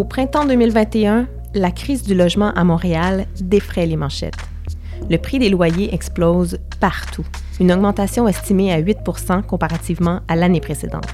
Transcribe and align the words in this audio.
Au 0.00 0.04
printemps 0.04 0.46
2021, 0.46 1.28
la 1.52 1.70
crise 1.70 2.02
du 2.02 2.14
logement 2.14 2.52
à 2.54 2.64
Montréal 2.64 3.26
défraie 3.38 3.84
les 3.84 3.98
manchettes. 3.98 4.32
Le 5.10 5.18
prix 5.18 5.38
des 5.38 5.50
loyers 5.50 5.92
explose 5.94 6.58
partout, 6.80 7.26
une 7.60 7.70
augmentation 7.70 8.26
estimée 8.26 8.72
à 8.72 8.80
8% 8.80 9.42
comparativement 9.42 10.20
à 10.26 10.36
l'année 10.36 10.62
précédente. 10.62 11.04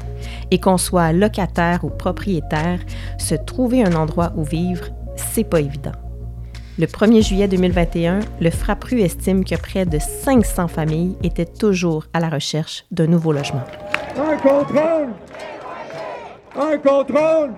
Et 0.52 0.60
qu'on 0.60 0.78
soit 0.78 1.10
locataire 1.10 1.82
ou 1.82 1.90
propriétaire, 1.90 2.78
se 3.18 3.34
trouver 3.34 3.82
un 3.82 3.94
endroit 3.94 4.32
où 4.36 4.44
vivre, 4.44 4.84
c'est 5.16 5.42
pas 5.42 5.58
évident. 5.58 5.90
Le 6.78 6.86
1er 6.86 7.26
juillet 7.26 7.48
2021, 7.48 8.20
le 8.40 8.50
Frappru 8.50 9.00
estime 9.00 9.44
que 9.44 9.56
près 9.56 9.84
de 9.84 9.98
500 9.98 10.68
familles 10.68 11.16
étaient 11.24 11.44
toujours 11.44 12.04
à 12.14 12.20
la 12.20 12.28
recherche 12.28 12.84
d'un 12.92 13.08
nouveau 13.08 13.32
logement. 13.32 13.64
Un 14.16 14.36
contrôle! 14.36 15.08
Un 16.54 16.78
contrôle! 16.78 17.50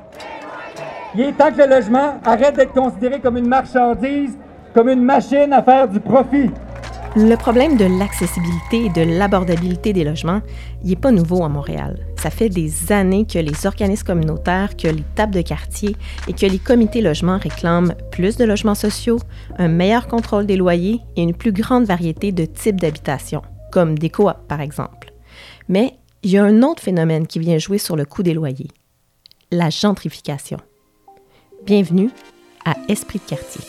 Il 1.15 1.23
est 1.23 1.33
temps 1.33 1.51
que 1.51 1.63
le 1.63 1.69
logement 1.69 2.21
arrête 2.25 2.57
d'être 2.57 2.73
considéré 2.73 3.19
comme 3.21 3.39
une 3.39 3.49
marchandise, 3.49 4.37
comme 4.75 4.91
une 4.91 5.03
machine 5.03 5.53
à 5.53 5.63
faire 5.63 5.89
du 5.89 6.01
profit. 6.01 6.51
Le 7.17 7.35
problème 7.37 7.79
de 7.79 7.87
l'accessibilité 7.87 8.85
et 8.85 8.91
de 8.91 9.19
l'abordabilité 9.19 9.95
des 9.95 10.05
logements, 10.05 10.43
n'est 10.85 10.97
pas 10.97 11.11
nouveau 11.11 11.43
à 11.43 11.49
Montréal. 11.49 11.99
Ça 12.17 12.29
fait 12.29 12.51
des 12.51 12.93
années 12.93 13.27
que 13.27 13.39
les 13.39 13.67
organismes 13.67 14.07
communautaires, 14.07 14.77
que 14.77 14.89
les 14.89 15.03
tables 15.15 15.35
de 15.35 15.41
quartier 15.41 15.97
et 16.29 16.35
que 16.35 16.45
les 16.45 16.59
comités 16.59 17.01
logements 17.01 17.39
réclament 17.39 17.95
plus 18.11 18.37
de 18.37 18.45
logements 18.45 18.75
sociaux, 18.75 19.19
un 19.57 19.69
meilleur 19.69 20.07
contrôle 20.07 20.45
des 20.45 20.57
loyers 20.57 21.01
et 21.17 21.23
une 21.23 21.35
plus 21.35 21.53
grande 21.53 21.87
variété 21.87 22.31
de 22.31 22.45
types 22.45 22.81
d'habitation, 22.81 23.41
comme 23.73 23.99
des 23.99 24.11
coops 24.11 24.35
par 24.47 24.61
exemple. 24.61 25.13
Mais 25.69 25.95
il 26.23 26.31
y 26.31 26.39
a 26.39 26.45
un 26.45 26.63
autre 26.63 26.83
phénomène 26.83 27.27
qui 27.27 27.39
vient 27.39 27.59
jouer 27.59 27.79
sur 27.79 27.97
le 27.97 28.05
coût 28.05 28.23
des 28.23 28.35
loyers, 28.35 28.71
la 29.51 29.71
gentrification. 29.71 30.59
Bienvenue 31.65 32.11
à 32.65 32.75
Esprit 32.89 33.19
de 33.19 33.29
quartier. 33.29 33.61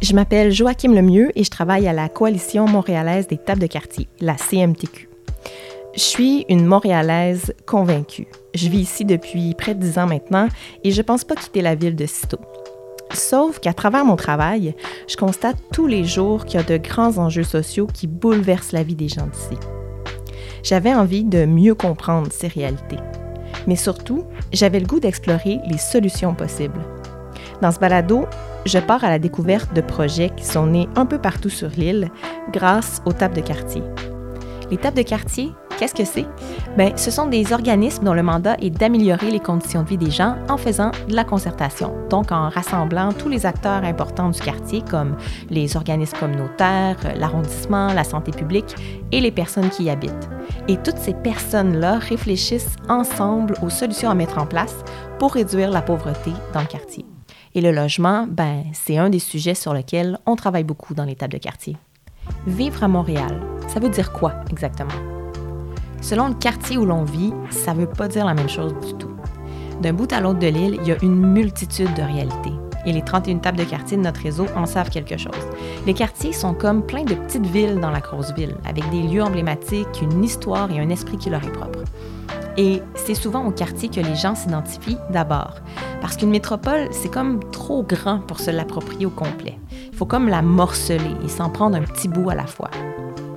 Je 0.00 0.14
m'appelle 0.14 0.50
Joachim 0.52 0.92
Lemieux 0.94 1.30
et 1.34 1.44
je 1.44 1.50
travaille 1.50 1.86
à 1.86 1.92
la 1.92 2.08
Coalition 2.08 2.66
montréalaise 2.66 3.26
des 3.28 3.38
tables 3.38 3.60
de 3.60 3.66
quartier, 3.66 4.08
la 4.20 4.36
CMTQ. 4.36 5.08
Je 5.94 6.00
suis 6.00 6.46
une 6.48 6.66
Montréalaise 6.66 7.52
convaincue. 7.66 8.28
Je 8.54 8.68
vis 8.68 8.80
ici 8.80 9.04
depuis 9.04 9.54
près 9.54 9.74
de 9.74 9.80
dix 9.80 9.98
ans 9.98 10.06
maintenant 10.06 10.48
et 10.84 10.90
je 10.90 11.02
pense 11.02 11.24
pas 11.24 11.34
quitter 11.34 11.62
la 11.62 11.74
ville 11.74 11.96
de 11.96 12.06
sitôt. 12.06 12.38
Sauf 13.12 13.58
qu'à 13.58 13.72
travers 13.72 14.04
mon 14.04 14.16
travail, 14.16 14.74
je 15.08 15.16
constate 15.16 15.56
tous 15.72 15.86
les 15.86 16.04
jours 16.04 16.44
qu'il 16.44 16.60
y 16.60 16.62
a 16.62 16.66
de 16.66 16.76
grands 16.76 17.18
enjeux 17.18 17.44
sociaux 17.44 17.86
qui 17.92 18.06
bouleversent 18.06 18.72
la 18.72 18.82
vie 18.82 18.94
des 18.94 19.08
gens 19.08 19.26
d'ici. 19.26 19.58
J'avais 20.62 20.94
envie 20.94 21.24
de 21.24 21.44
mieux 21.44 21.74
comprendre 21.74 22.28
ces 22.30 22.48
réalités. 22.48 22.98
Mais 23.66 23.76
surtout, 23.76 24.24
j'avais 24.52 24.80
le 24.80 24.86
goût 24.86 25.00
d'explorer 25.00 25.58
les 25.68 25.78
solutions 25.78 26.34
possibles. 26.34 26.80
Dans 27.62 27.72
ce 27.72 27.78
balado, 27.78 28.26
je 28.64 28.78
pars 28.78 29.04
à 29.04 29.10
la 29.10 29.18
découverte 29.18 29.74
de 29.74 29.80
projets 29.80 30.30
qui 30.36 30.44
sont 30.44 30.66
nés 30.66 30.88
un 30.96 31.06
peu 31.06 31.18
partout 31.18 31.50
sur 31.50 31.68
l'île 31.70 32.10
grâce 32.52 33.02
aux 33.04 33.12
tables 33.12 33.36
de 33.36 33.40
quartier. 33.40 33.82
Les 34.70 34.76
tables 34.76 34.96
de 34.96 35.02
quartier, 35.02 35.50
Qu'est-ce 35.80 35.94
que 35.94 36.04
c'est? 36.04 36.26
Bien, 36.76 36.94
ce 36.94 37.10
sont 37.10 37.26
des 37.26 37.54
organismes 37.54 38.04
dont 38.04 38.12
le 38.12 38.22
mandat 38.22 38.54
est 38.60 38.68
d'améliorer 38.68 39.30
les 39.30 39.40
conditions 39.40 39.82
de 39.82 39.88
vie 39.88 39.96
des 39.96 40.10
gens 40.10 40.36
en 40.50 40.58
faisant 40.58 40.90
de 41.08 41.16
la 41.16 41.24
concertation, 41.24 41.94
donc 42.10 42.32
en 42.32 42.50
rassemblant 42.50 43.14
tous 43.14 43.30
les 43.30 43.46
acteurs 43.46 43.82
importants 43.82 44.28
du 44.28 44.38
quartier 44.38 44.82
comme 44.82 45.16
les 45.48 45.78
organismes 45.78 46.18
communautaires, 46.18 46.98
l'arrondissement, 47.16 47.94
la 47.94 48.04
santé 48.04 48.30
publique 48.30 48.74
et 49.10 49.22
les 49.22 49.30
personnes 49.30 49.70
qui 49.70 49.84
y 49.84 49.90
habitent. 49.90 50.28
Et 50.68 50.76
toutes 50.76 50.98
ces 50.98 51.14
personnes-là 51.14 51.98
réfléchissent 51.98 52.76
ensemble 52.90 53.54
aux 53.62 53.70
solutions 53.70 54.10
à 54.10 54.14
mettre 54.14 54.36
en 54.36 54.44
place 54.44 54.76
pour 55.18 55.32
réduire 55.32 55.70
la 55.70 55.80
pauvreté 55.80 56.32
dans 56.52 56.60
le 56.60 56.66
quartier. 56.66 57.06
Et 57.54 57.62
le 57.62 57.72
logement, 57.72 58.26
ben, 58.28 58.64
c'est 58.74 58.98
un 58.98 59.08
des 59.08 59.18
sujets 59.18 59.54
sur 59.54 59.72
lesquels 59.72 60.18
on 60.26 60.36
travaille 60.36 60.64
beaucoup 60.64 60.92
dans 60.92 61.04
les 61.04 61.16
tables 61.16 61.32
de 61.32 61.38
quartier. 61.38 61.78
Vivre 62.46 62.84
à 62.84 62.88
Montréal, 62.88 63.40
ça 63.66 63.80
veut 63.80 63.88
dire 63.88 64.12
quoi 64.12 64.34
exactement? 64.50 65.09
Selon 66.00 66.28
le 66.28 66.34
quartier 66.34 66.78
où 66.78 66.84
l'on 66.84 67.04
vit, 67.04 67.32
ça 67.50 67.74
ne 67.74 67.80
veut 67.80 67.86
pas 67.86 68.08
dire 68.08 68.24
la 68.24 68.34
même 68.34 68.48
chose 68.48 68.74
du 68.86 68.94
tout. 68.94 69.10
D'un 69.80 69.92
bout 69.92 70.12
à 70.12 70.20
l'autre 70.20 70.38
de 70.38 70.46
l'île, 70.46 70.78
il 70.80 70.88
y 70.88 70.92
a 70.92 70.96
une 71.02 71.16
multitude 71.16 71.92
de 71.94 72.02
réalités. 72.02 72.52
Et 72.86 72.92
les 72.92 73.02
31 73.02 73.38
tables 73.38 73.58
de 73.58 73.64
quartier 73.64 73.96
de 73.96 74.02
notre 74.02 74.20
réseau 74.20 74.46
en 74.56 74.64
savent 74.64 74.88
quelque 74.88 75.18
chose. 75.18 75.32
Les 75.86 75.94
quartiers 75.94 76.32
sont 76.32 76.54
comme 76.54 76.82
plein 76.82 77.04
de 77.04 77.14
petites 77.14 77.46
villes 77.46 77.78
dans 77.80 77.90
la 77.90 78.00
grosse 78.00 78.32
ville, 78.32 78.56
avec 78.66 78.88
des 78.90 79.02
lieux 79.02 79.22
emblématiques, 79.22 80.02
une 80.02 80.24
histoire 80.24 80.70
et 80.70 80.80
un 80.80 80.88
esprit 80.88 81.18
qui 81.18 81.28
leur 81.28 81.44
est 81.44 81.52
propre. 81.52 81.80
Et 82.56 82.82
c'est 82.94 83.14
souvent 83.14 83.46
au 83.46 83.50
quartier 83.50 83.88
que 83.88 84.00
les 84.00 84.14
gens 84.14 84.34
s'identifient 84.34 84.98
d'abord. 85.10 85.56
Parce 86.00 86.16
qu'une 86.16 86.30
métropole, 86.30 86.88
c'est 86.90 87.10
comme 87.10 87.40
trop 87.50 87.82
grand 87.82 88.18
pour 88.20 88.40
se 88.40 88.50
l'approprier 88.50 89.06
au 89.06 89.10
complet. 89.10 89.58
Il 89.92 89.96
faut 89.96 90.06
comme 90.06 90.28
la 90.28 90.42
morceler 90.42 91.14
et 91.24 91.28
s'en 91.28 91.50
prendre 91.50 91.76
un 91.76 91.82
petit 91.82 92.08
bout 92.08 92.30
à 92.30 92.34
la 92.34 92.46
fois. 92.46 92.70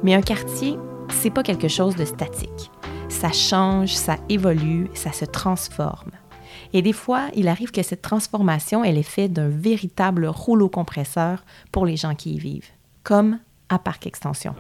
Mais 0.04 0.14
un 0.14 0.22
quartier, 0.22 0.78
c'est 1.14 1.30
pas 1.30 1.44
quelque 1.44 1.68
chose 1.68 1.96
de 1.96 2.06
statique. 2.06 2.72
Ça 3.10 3.32
change, 3.32 3.94
ça 3.94 4.18
évolue, 4.30 4.90
ça 4.94 5.12
se 5.12 5.26
transforme. 5.26 6.12
Et 6.74 6.82
des 6.82 6.94
fois, 6.94 7.28
il 7.36 7.48
arrive 7.48 7.72
que 7.72 7.84
cette 7.84 8.02
transformation, 8.02 8.84
elle 8.84 8.98
est 8.98 9.04
faite 9.04 9.34
d'un 9.34 9.48
véritable 9.48 10.26
rouleau 10.26 10.70
compresseur 10.70 11.44
pour 11.72 11.86
les 11.86 11.96
gens 11.96 12.16
qui 12.16 12.34
y 12.34 12.40
vivent, 12.40 12.70
comme 13.04 13.40
à 13.70 13.80
Parc 13.80 14.08
Extension. 14.08 14.56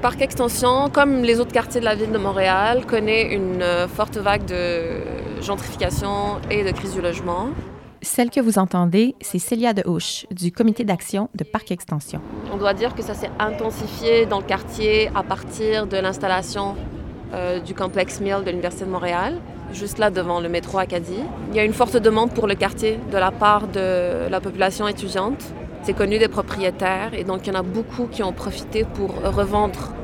Parc 0.00 0.22
Extension, 0.22 0.88
comme 0.90 1.22
les 1.22 1.40
autres 1.40 1.52
quartiers 1.52 1.80
de 1.80 1.84
la 1.84 1.94
ville 1.94 2.12
de 2.12 2.18
Montréal, 2.18 2.86
connaît 2.86 3.34
une 3.34 3.62
euh, 3.62 3.88
forte 3.88 4.16
vague 4.16 4.44
de 4.44 5.00
gentrification 5.42 6.40
et 6.50 6.64
de 6.64 6.70
crise 6.70 6.94
du 6.94 7.00
logement. 7.00 7.48
Celle 8.02 8.30
que 8.30 8.40
vous 8.40 8.58
entendez, 8.58 9.14
c'est 9.20 9.38
Célia 9.38 9.72
de 9.72 9.82
Houche, 9.88 10.26
du 10.30 10.52
comité 10.52 10.84
d'action 10.84 11.28
de 11.34 11.44
Parc 11.44 11.70
Extension. 11.70 12.20
On 12.52 12.56
doit 12.56 12.74
dire 12.74 12.94
que 12.94 13.02
ça 13.02 13.14
s'est 13.14 13.30
intensifié 13.38 14.26
dans 14.26 14.38
le 14.38 14.44
quartier 14.44 15.10
à 15.14 15.22
partir 15.22 15.86
de 15.86 15.96
l'installation 15.96 16.76
euh, 17.32 17.58
du 17.58 17.74
complexe 17.74 18.20
Mill 18.20 18.42
de 18.44 18.50
l'Université 18.50 18.84
de 18.84 18.90
Montréal, 18.90 19.40
juste 19.72 19.98
là 19.98 20.10
devant 20.10 20.40
le 20.40 20.48
métro 20.48 20.78
Acadie. 20.78 21.22
Il 21.50 21.56
y 21.56 21.60
a 21.60 21.64
une 21.64 21.72
forte 21.72 21.96
demande 21.96 22.32
pour 22.32 22.46
le 22.46 22.54
quartier 22.54 23.00
de 23.10 23.16
la 23.16 23.30
part 23.30 23.66
de 23.66 24.28
la 24.28 24.40
population 24.40 24.86
étudiante. 24.86 25.42
C'est 25.82 25.94
connu 25.94 26.18
des 26.18 26.28
propriétaires 26.28 27.14
et 27.14 27.24
donc 27.24 27.46
il 27.46 27.52
y 27.52 27.56
en 27.56 27.60
a 27.60 27.62
beaucoup 27.62 28.06
qui 28.06 28.22
ont 28.22 28.32
profité 28.32 28.84
pour 28.84 29.14
revendre 29.22 29.95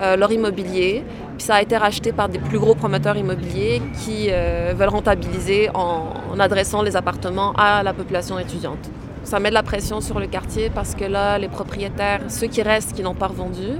euh, 0.00 0.16
leur 0.16 0.32
immobilier. 0.32 1.04
Puis 1.36 1.46
ça 1.46 1.56
a 1.56 1.62
été 1.62 1.76
racheté 1.76 2.12
par 2.12 2.28
des 2.28 2.38
plus 2.38 2.58
gros 2.58 2.74
promoteurs 2.74 3.16
immobiliers 3.16 3.82
qui 4.04 4.28
euh, 4.30 4.72
veulent 4.76 4.88
rentabiliser 4.88 5.68
en, 5.74 6.38
adressant 6.38 6.82
les 6.82 6.96
appartements 6.96 7.52
à 7.52 7.82
la 7.82 7.92
population 7.92 8.38
étudiante. 8.38 8.90
Ça 9.24 9.38
met 9.40 9.50
de 9.50 9.54
la 9.54 9.62
pression 9.62 10.00
sur 10.00 10.18
le 10.18 10.26
quartier 10.26 10.70
parce 10.70 10.94
que 10.94 11.04
là, 11.04 11.38
les 11.38 11.48
propriétaires, 11.48 12.20
ceux 12.28 12.46
qui 12.46 12.62
restent, 12.62 12.94
qui 12.94 13.02
n'ont 13.02 13.14
pas 13.14 13.26
revendu, 13.26 13.78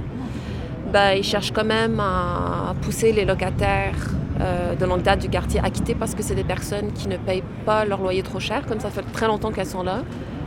ben, 0.93 1.13
ils 1.13 1.23
cherchent 1.23 1.51
quand 1.51 1.65
même 1.65 1.99
à 1.99 2.75
pousser 2.81 3.11
les 3.11 3.25
locataires 3.25 3.95
euh, 4.41 4.75
de 4.75 4.85
longue 4.85 5.01
date 5.01 5.19
du 5.19 5.29
quartier 5.29 5.59
à 5.63 5.69
quitter 5.69 5.95
parce 5.95 6.15
que 6.15 6.23
c'est 6.23 6.35
des 6.35 6.43
personnes 6.43 6.91
qui 6.93 7.07
ne 7.07 7.17
payent 7.17 7.43
pas 7.65 7.85
leur 7.85 8.01
loyer 8.01 8.23
trop 8.23 8.39
cher, 8.39 8.65
comme 8.67 8.79
ça 8.79 8.89
fait 8.89 9.03
très 9.13 9.27
longtemps 9.27 9.51
qu'elles 9.51 9.65
sont 9.65 9.83
là. 9.83 10.01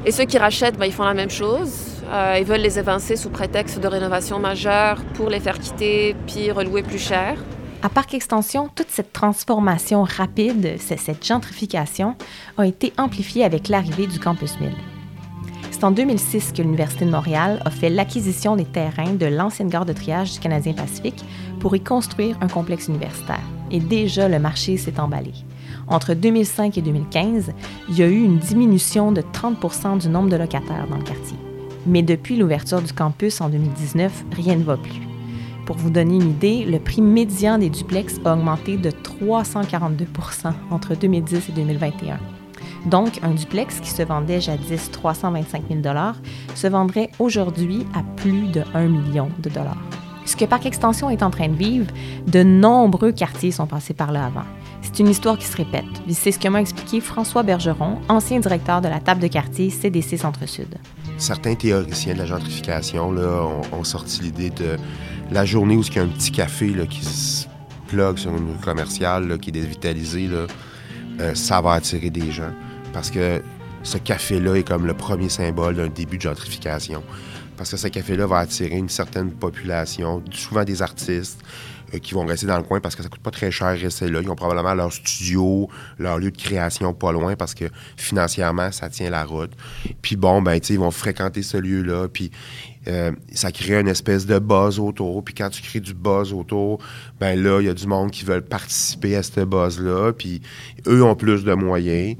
Et 0.04 0.10
ceux 0.10 0.24
qui 0.24 0.38
rachètent, 0.38 0.78
ben, 0.78 0.86
ils 0.86 0.92
font 0.92 1.04
la 1.04 1.14
même 1.14 1.30
chose. 1.30 1.93
Euh, 2.10 2.36
ils 2.38 2.44
veulent 2.44 2.60
les 2.60 2.78
évincer 2.78 3.16
sous 3.16 3.30
prétexte 3.30 3.80
de 3.80 3.88
rénovation 3.88 4.38
majeure 4.38 5.02
pour 5.14 5.30
les 5.30 5.40
faire 5.40 5.58
quitter 5.58 6.14
puis 6.26 6.50
relouer 6.50 6.82
plus 6.82 6.98
cher. 6.98 7.38
À 7.82 7.88
Parc 7.88 8.14
Extension, 8.14 8.70
toute 8.74 8.90
cette 8.90 9.12
transformation 9.12 10.04
rapide, 10.04 10.76
cette 10.78 11.24
gentrification, 11.24 12.16
a 12.56 12.66
été 12.66 12.92
amplifiée 12.96 13.44
avec 13.44 13.68
l'arrivée 13.68 14.06
du 14.06 14.18
Campus 14.18 14.58
1000. 14.58 14.70
C'est 15.70 15.84
en 15.84 15.90
2006 15.90 16.52
que 16.52 16.62
l'Université 16.62 17.04
de 17.04 17.10
Montréal 17.10 17.60
a 17.64 17.70
fait 17.70 17.90
l'acquisition 17.90 18.56
des 18.56 18.64
terrains 18.64 19.12
de 19.12 19.26
l'ancienne 19.26 19.68
gare 19.68 19.84
de 19.84 19.92
triage 19.92 20.32
du 20.32 20.38
Canadien 20.38 20.72
Pacifique 20.72 21.24
pour 21.60 21.74
y 21.76 21.80
construire 21.80 22.38
un 22.40 22.48
complexe 22.48 22.88
universitaire. 22.88 23.42
Et 23.70 23.80
déjà, 23.80 24.28
le 24.28 24.38
marché 24.38 24.76
s'est 24.76 24.98
emballé. 24.98 25.32
Entre 25.88 26.14
2005 26.14 26.78
et 26.78 26.80
2015, 26.80 27.52
il 27.90 27.98
y 27.98 28.02
a 28.02 28.06
eu 28.06 28.22
une 28.22 28.38
diminution 28.38 29.12
de 29.12 29.22
30 29.32 29.98
du 30.00 30.08
nombre 30.08 30.30
de 30.30 30.36
locataires 30.36 30.86
dans 30.88 30.96
le 30.96 31.02
quartier. 31.02 31.36
Mais 31.86 32.02
depuis 32.02 32.36
l'ouverture 32.36 32.80
du 32.80 32.92
campus 32.92 33.40
en 33.40 33.48
2019, 33.48 34.24
rien 34.36 34.56
ne 34.56 34.64
va 34.64 34.76
plus. 34.76 35.02
Pour 35.66 35.76
vous 35.76 35.90
donner 35.90 36.16
une 36.16 36.30
idée, 36.30 36.64
le 36.64 36.78
prix 36.78 37.00
médian 37.00 37.58
des 37.58 37.70
duplex 37.70 38.20
a 38.24 38.34
augmenté 38.34 38.76
de 38.76 38.90
342% 38.90 40.52
entre 40.70 40.94
2010 40.94 41.48
et 41.48 41.52
2021. 41.52 42.18
Donc, 42.86 43.18
un 43.22 43.30
duplex 43.30 43.80
qui 43.80 43.90
se 43.90 44.02
vendait 44.02 44.40
jadis 44.40 44.90
325 44.90 45.62
000 45.70 45.82
se 46.54 46.66
vendrait 46.66 47.10
aujourd'hui 47.18 47.86
à 47.94 48.02
plus 48.16 48.48
de 48.48 48.62
1 48.74 48.88
million 48.88 49.28
de 49.38 49.48
dollars. 49.48 49.82
Ce 50.26 50.36
que 50.36 50.44
Parc 50.44 50.66
Extension 50.66 51.10
est 51.10 51.22
en 51.22 51.30
train 51.30 51.48
de 51.48 51.56
vivre, 51.56 51.86
de 52.26 52.42
nombreux 52.42 53.12
quartiers 53.12 53.50
sont 53.50 53.66
passés 53.66 53.94
par 53.94 54.12
là 54.12 54.26
avant. 54.26 54.44
C'est 54.82 54.98
une 54.98 55.08
histoire 55.08 55.38
qui 55.38 55.46
se 55.46 55.56
répète. 55.56 55.84
C'est 56.10 56.32
ce 56.32 56.38
que 56.38 56.48
m'a 56.48 56.60
expliqué 56.60 57.00
François 57.00 57.42
Bergeron, 57.42 57.98
ancien 58.08 58.38
directeur 58.40 58.80
de 58.80 58.88
la 58.88 59.00
table 59.00 59.20
de 59.20 59.28
quartier 59.28 59.70
CDC 59.70 60.18
Centre-Sud. 60.18 60.76
Certains 61.24 61.54
théoriciens 61.54 62.12
de 62.12 62.18
la 62.18 62.26
gentrification 62.26 63.08
ont, 63.72 63.84
sorti 63.84 64.20
l'idée 64.20 64.50
de 64.50 64.76
la 65.30 65.46
journée 65.46 65.74
où 65.74 65.80
il 65.80 65.94
y 65.94 65.98
a 65.98 66.02
un 66.02 66.06
petit 66.06 66.30
café 66.30 66.70
qui 66.88 67.02
se 67.02 67.46
plug 67.88 68.18
sur 68.18 68.30
une 68.30 68.50
rue 68.50 68.60
commerciale, 68.62 69.38
qui 69.38 69.48
est 69.48 69.52
dévitalisé, 69.52 70.26
là, 70.28 70.46
euh, 71.20 71.34
ça 71.34 71.62
va 71.62 71.72
attirer 71.72 72.10
des 72.10 72.30
gens. 72.30 72.52
Parce 72.92 73.10
que 73.10 73.42
ce 73.82 73.96
café-là 73.96 74.56
est 74.56 74.68
comme 74.68 74.86
le 74.86 74.92
premier 74.92 75.30
symbole 75.30 75.76
d'un 75.76 75.88
début 75.88 76.18
de 76.18 76.22
gentrification. 76.22 77.02
Parce 77.56 77.70
que 77.70 77.78
ce 77.78 77.88
café-là 77.88 78.26
va 78.26 78.40
attirer 78.40 78.76
une 78.76 78.90
certaine 78.90 79.30
population, 79.30 80.22
souvent 80.30 80.64
des 80.64 80.82
artistes, 80.82 81.40
qui 81.98 82.14
vont 82.14 82.24
rester 82.24 82.46
dans 82.46 82.56
le 82.56 82.62
coin 82.62 82.80
parce 82.80 82.94
que 82.94 83.02
ça 83.02 83.08
coûte 83.08 83.22
pas 83.22 83.30
très 83.30 83.50
cher 83.50 83.78
rester 83.78 84.08
là. 84.08 84.20
Ils 84.22 84.30
ont 84.30 84.34
probablement 84.34 84.74
leur 84.74 84.92
studio, 84.92 85.68
leur 85.98 86.18
lieu 86.18 86.30
de 86.30 86.36
création 86.36 86.94
pas 86.94 87.12
loin 87.12 87.36
parce 87.36 87.54
que 87.54 87.66
financièrement, 87.96 88.72
ça 88.72 88.88
tient 88.88 89.10
la 89.10 89.24
route. 89.24 89.52
Puis 90.02 90.16
bon, 90.16 90.42
ben, 90.42 90.58
tu 90.60 90.68
sais, 90.68 90.74
ils 90.74 90.80
vont 90.80 90.90
fréquenter 90.90 91.42
ce 91.42 91.56
lieu-là. 91.56 92.08
Puis 92.08 92.30
euh, 92.88 93.12
ça 93.32 93.50
crée 93.50 93.80
une 93.80 93.88
espèce 93.88 94.26
de 94.26 94.38
buzz 94.38 94.78
autour. 94.78 95.24
Puis 95.24 95.34
quand 95.34 95.50
tu 95.50 95.62
crées 95.62 95.80
du 95.80 95.94
buzz 95.94 96.32
autour, 96.32 96.80
ben 97.20 97.40
là, 97.42 97.60
il 97.60 97.66
y 97.66 97.70
a 97.70 97.74
du 97.74 97.86
monde 97.86 98.10
qui 98.10 98.24
veulent 98.24 98.44
participer 98.44 99.16
à 99.16 99.22
ce 99.22 99.40
buzz-là. 99.40 100.12
Puis 100.12 100.42
eux 100.86 101.02
ont 101.02 101.16
plus 101.16 101.44
de 101.44 101.54
moyens 101.54 102.16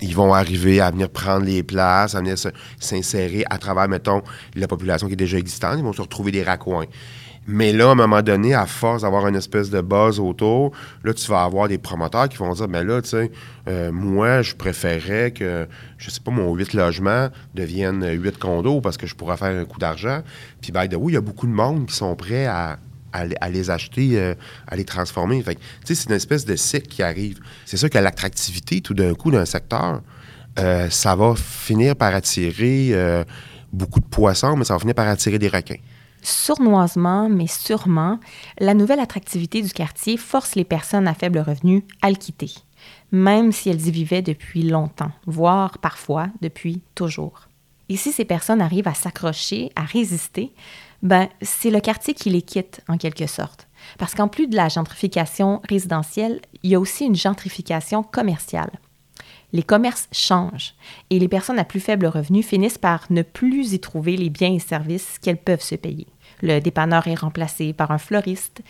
ils 0.00 0.14
vont 0.14 0.32
arriver 0.32 0.80
à 0.80 0.90
venir 0.90 1.10
prendre 1.10 1.44
les 1.44 1.62
places, 1.62 2.14
à 2.14 2.20
venir 2.20 2.36
s'insérer 2.78 3.44
à 3.50 3.58
travers, 3.58 3.88
mettons, 3.88 4.22
la 4.54 4.68
population 4.68 5.06
qui 5.06 5.14
est 5.14 5.16
déjà 5.16 5.38
existante. 5.38 5.74
Ils 5.78 5.84
vont 5.84 5.92
se 5.92 6.02
retrouver 6.02 6.30
des 6.30 6.42
raccoins. 6.42 6.86
Mais 7.50 7.72
là, 7.72 7.88
à 7.88 7.92
un 7.92 7.94
moment 7.94 8.20
donné, 8.20 8.52
à 8.52 8.66
force 8.66 9.02
d'avoir 9.02 9.26
une 9.26 9.34
espèce 9.34 9.70
de 9.70 9.80
buzz 9.80 10.20
autour, 10.20 10.72
là, 11.02 11.14
tu 11.14 11.26
vas 11.30 11.44
avoir 11.44 11.66
des 11.66 11.78
promoteurs 11.78 12.28
qui 12.28 12.36
vont 12.36 12.52
dire, 12.52 12.68
ben 12.68 12.86
là, 12.86 13.00
tu 13.00 13.08
sais, 13.08 13.30
euh, 13.68 13.90
moi, 13.90 14.42
je 14.42 14.54
préférerais 14.54 15.30
que, 15.30 15.66
je 15.96 16.10
sais 16.10 16.20
pas, 16.20 16.30
mon 16.30 16.54
8 16.54 16.74
logements 16.74 17.30
devienne 17.54 18.06
8 18.06 18.38
condos 18.38 18.82
parce 18.82 18.98
que 18.98 19.06
je 19.06 19.14
pourrais 19.14 19.38
faire 19.38 19.58
un 19.58 19.64
coup 19.64 19.78
d'argent. 19.78 20.22
Puis, 20.60 20.72
ben, 20.72 20.86
de 20.86 20.96
oui, 20.96 21.12
il 21.12 21.14
y 21.14 21.18
a 21.18 21.22
beaucoup 21.22 21.46
de 21.46 21.52
monde 21.52 21.86
qui 21.86 21.96
sont 21.96 22.14
prêts 22.16 22.44
à, 22.44 22.76
les 23.50 23.70
acheter, 23.70 24.20
euh, 24.20 24.34
à 24.66 24.76
les 24.76 24.84
transformer. 24.84 25.42
Fait 25.42 25.54
tu 25.54 25.60
sais, 25.86 25.94
c'est 25.94 26.10
une 26.10 26.16
espèce 26.16 26.44
de 26.44 26.54
cycle 26.54 26.88
qui 26.88 27.02
arrive. 27.02 27.40
C'est 27.64 27.78
sûr 27.78 27.88
que 27.88 27.96
l'attractivité, 27.96 28.82
tout 28.82 28.92
d'un 28.92 29.14
coup, 29.14 29.30
d'un 29.30 29.46
secteur, 29.46 30.02
euh, 30.58 30.90
ça 30.90 31.16
va 31.16 31.34
finir 31.34 31.96
par 31.96 32.14
attirer 32.14 33.24
beaucoup 33.72 34.00
de 34.00 34.06
poissons, 34.06 34.54
mais 34.54 34.64
ça 34.64 34.74
va 34.74 34.80
finir 34.80 34.94
par 34.94 35.08
attirer 35.08 35.38
des 35.38 35.48
requins. 35.48 35.80
Sournoisement, 36.22 37.28
mais 37.28 37.46
sûrement, 37.46 38.18
la 38.58 38.74
nouvelle 38.74 39.00
attractivité 39.00 39.62
du 39.62 39.72
quartier 39.72 40.16
force 40.16 40.54
les 40.54 40.64
personnes 40.64 41.08
à 41.08 41.14
faible 41.14 41.38
revenu 41.38 41.84
à 42.02 42.10
le 42.10 42.16
quitter, 42.16 42.50
même 43.12 43.52
si 43.52 43.70
elles 43.70 43.86
y 43.86 43.90
vivaient 43.90 44.22
depuis 44.22 44.62
longtemps, 44.62 45.12
voire 45.26 45.78
parfois 45.78 46.28
depuis 46.42 46.82
toujours. 46.94 47.48
Et 47.88 47.96
si 47.96 48.12
ces 48.12 48.24
personnes 48.24 48.60
arrivent 48.60 48.88
à 48.88 48.94
s'accrocher, 48.94 49.70
à 49.76 49.82
résister, 49.82 50.52
ben, 51.02 51.28
c'est 51.40 51.70
le 51.70 51.80
quartier 51.80 52.12
qui 52.12 52.30
les 52.30 52.42
quitte 52.42 52.82
en 52.88 52.98
quelque 52.98 53.26
sorte. 53.26 53.68
Parce 53.98 54.14
qu'en 54.14 54.28
plus 54.28 54.48
de 54.48 54.56
la 54.56 54.68
gentrification 54.68 55.62
résidentielle, 55.68 56.40
il 56.62 56.70
y 56.70 56.74
a 56.74 56.80
aussi 56.80 57.06
une 57.06 57.16
gentrification 57.16 58.02
commerciale. 58.02 58.70
Les 59.52 59.62
commerces 59.62 60.08
changent 60.12 60.74
et 61.08 61.18
les 61.18 61.28
personnes 61.28 61.58
à 61.58 61.64
plus 61.64 61.80
faible 61.80 62.06
revenu 62.06 62.42
finissent 62.42 62.78
par 62.78 63.06
ne 63.08 63.22
plus 63.22 63.72
y 63.72 63.80
trouver 63.80 64.16
les 64.16 64.28
biens 64.28 64.52
et 64.52 64.58
services 64.58 65.18
qu'elles 65.18 65.38
peuvent 65.38 65.62
se 65.62 65.74
payer. 65.74 66.06
Le 66.42 66.60
dépanneur 66.60 67.08
est 67.08 67.14
remplacé 67.14 67.72
par 67.72 67.90
un 67.90 67.98
fleuriste, 67.98 68.60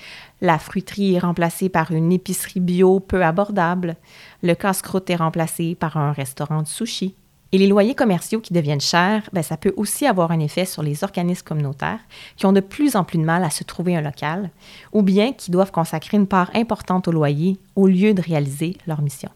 la 0.41 0.59
fruiterie 0.59 1.15
est 1.15 1.19
remplacée 1.19 1.69
par 1.69 1.91
une 1.91 2.13
épicerie 2.13 2.61
bio 2.61 3.01
peu 3.01 3.25
abordable, 3.25 3.97
le 4.43 4.55
casse-croûte 4.55 5.11
est 5.11 5.17
remplacé 5.17 5.75
par 5.75 5.97
un 5.97 6.13
restaurant 6.13 6.63
de 6.63 6.69
sushi. 6.69 7.15
Et 7.51 7.59
les 7.59 7.67
loyers 7.67 7.95
commerciaux 7.95 8.41
qui 8.41 8.53
deviennent 8.53 8.81
chers, 8.81 9.29
ben, 9.33 9.43
ça 9.43 9.57
peut 9.57 9.73
aussi 9.77 10.07
avoir 10.07 10.31
un 10.31 10.41
effet 10.41 10.67
sur 10.67 10.83
les 10.83 11.03
organismes 11.03 11.45
communautaires 11.45 12.01
qui 12.37 12.47
ont 12.47 12.53
de 12.53 12.61
plus 12.61 12.95
en 12.95 13.05
plus 13.05 13.19
de 13.19 13.25
mal 13.25 13.43
à 13.43 13.51
se 13.51 13.65
trouver 13.65 13.97
un 13.97 14.03
local, 14.03 14.51
ou 14.93 15.03
bien 15.03 15.33
qui 15.33 15.51
doivent 15.51 15.73
consacrer 15.73 16.19
une 16.19 16.27
part 16.27 16.51
importante 16.55 17.09
au 17.09 17.13
loyer 17.13 17.59
au 17.75 17.87
lieu 17.87 18.13
de 18.13 18.23
réaliser 18.23 18.77
leur 18.87 19.01
mission. 19.01 19.31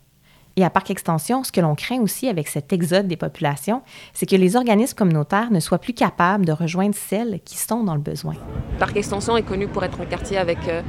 Et 0.57 0.65
à 0.65 0.71
par 0.71 0.83
extension, 0.91 1.45
ce 1.45 1.53
que 1.53 1.61
l'on 1.61 1.75
craint 1.75 2.01
aussi 2.01 2.29
avec 2.29 2.49
cet 2.49 2.73
exode 2.73 3.09
des 3.09 3.17
populations, 3.17 3.83
c'est 4.13 4.27
que 4.27 4.37
les 4.37 4.57
organismes 4.57 4.97
communautaires 4.97 5.51
ne 5.51 5.61
soient 5.61 5.79
plus 5.79 5.95
capables 5.95 6.45
de 6.45 6.53
rejoindre 6.53 6.95
celles 6.95 7.41
qui 7.45 7.57
sont 7.57 7.85
dans 7.85 7.95
le 7.95 8.01
besoin. 8.01 8.35
Parc 8.79 8.97
Extension 8.97 9.37
est 9.37 9.43
connu 9.43 9.67
pour 9.67 9.83
être 9.83 10.01
un 10.01 10.05
quartier 10.05 10.37
avec 10.37 10.59
euh, 10.69 10.83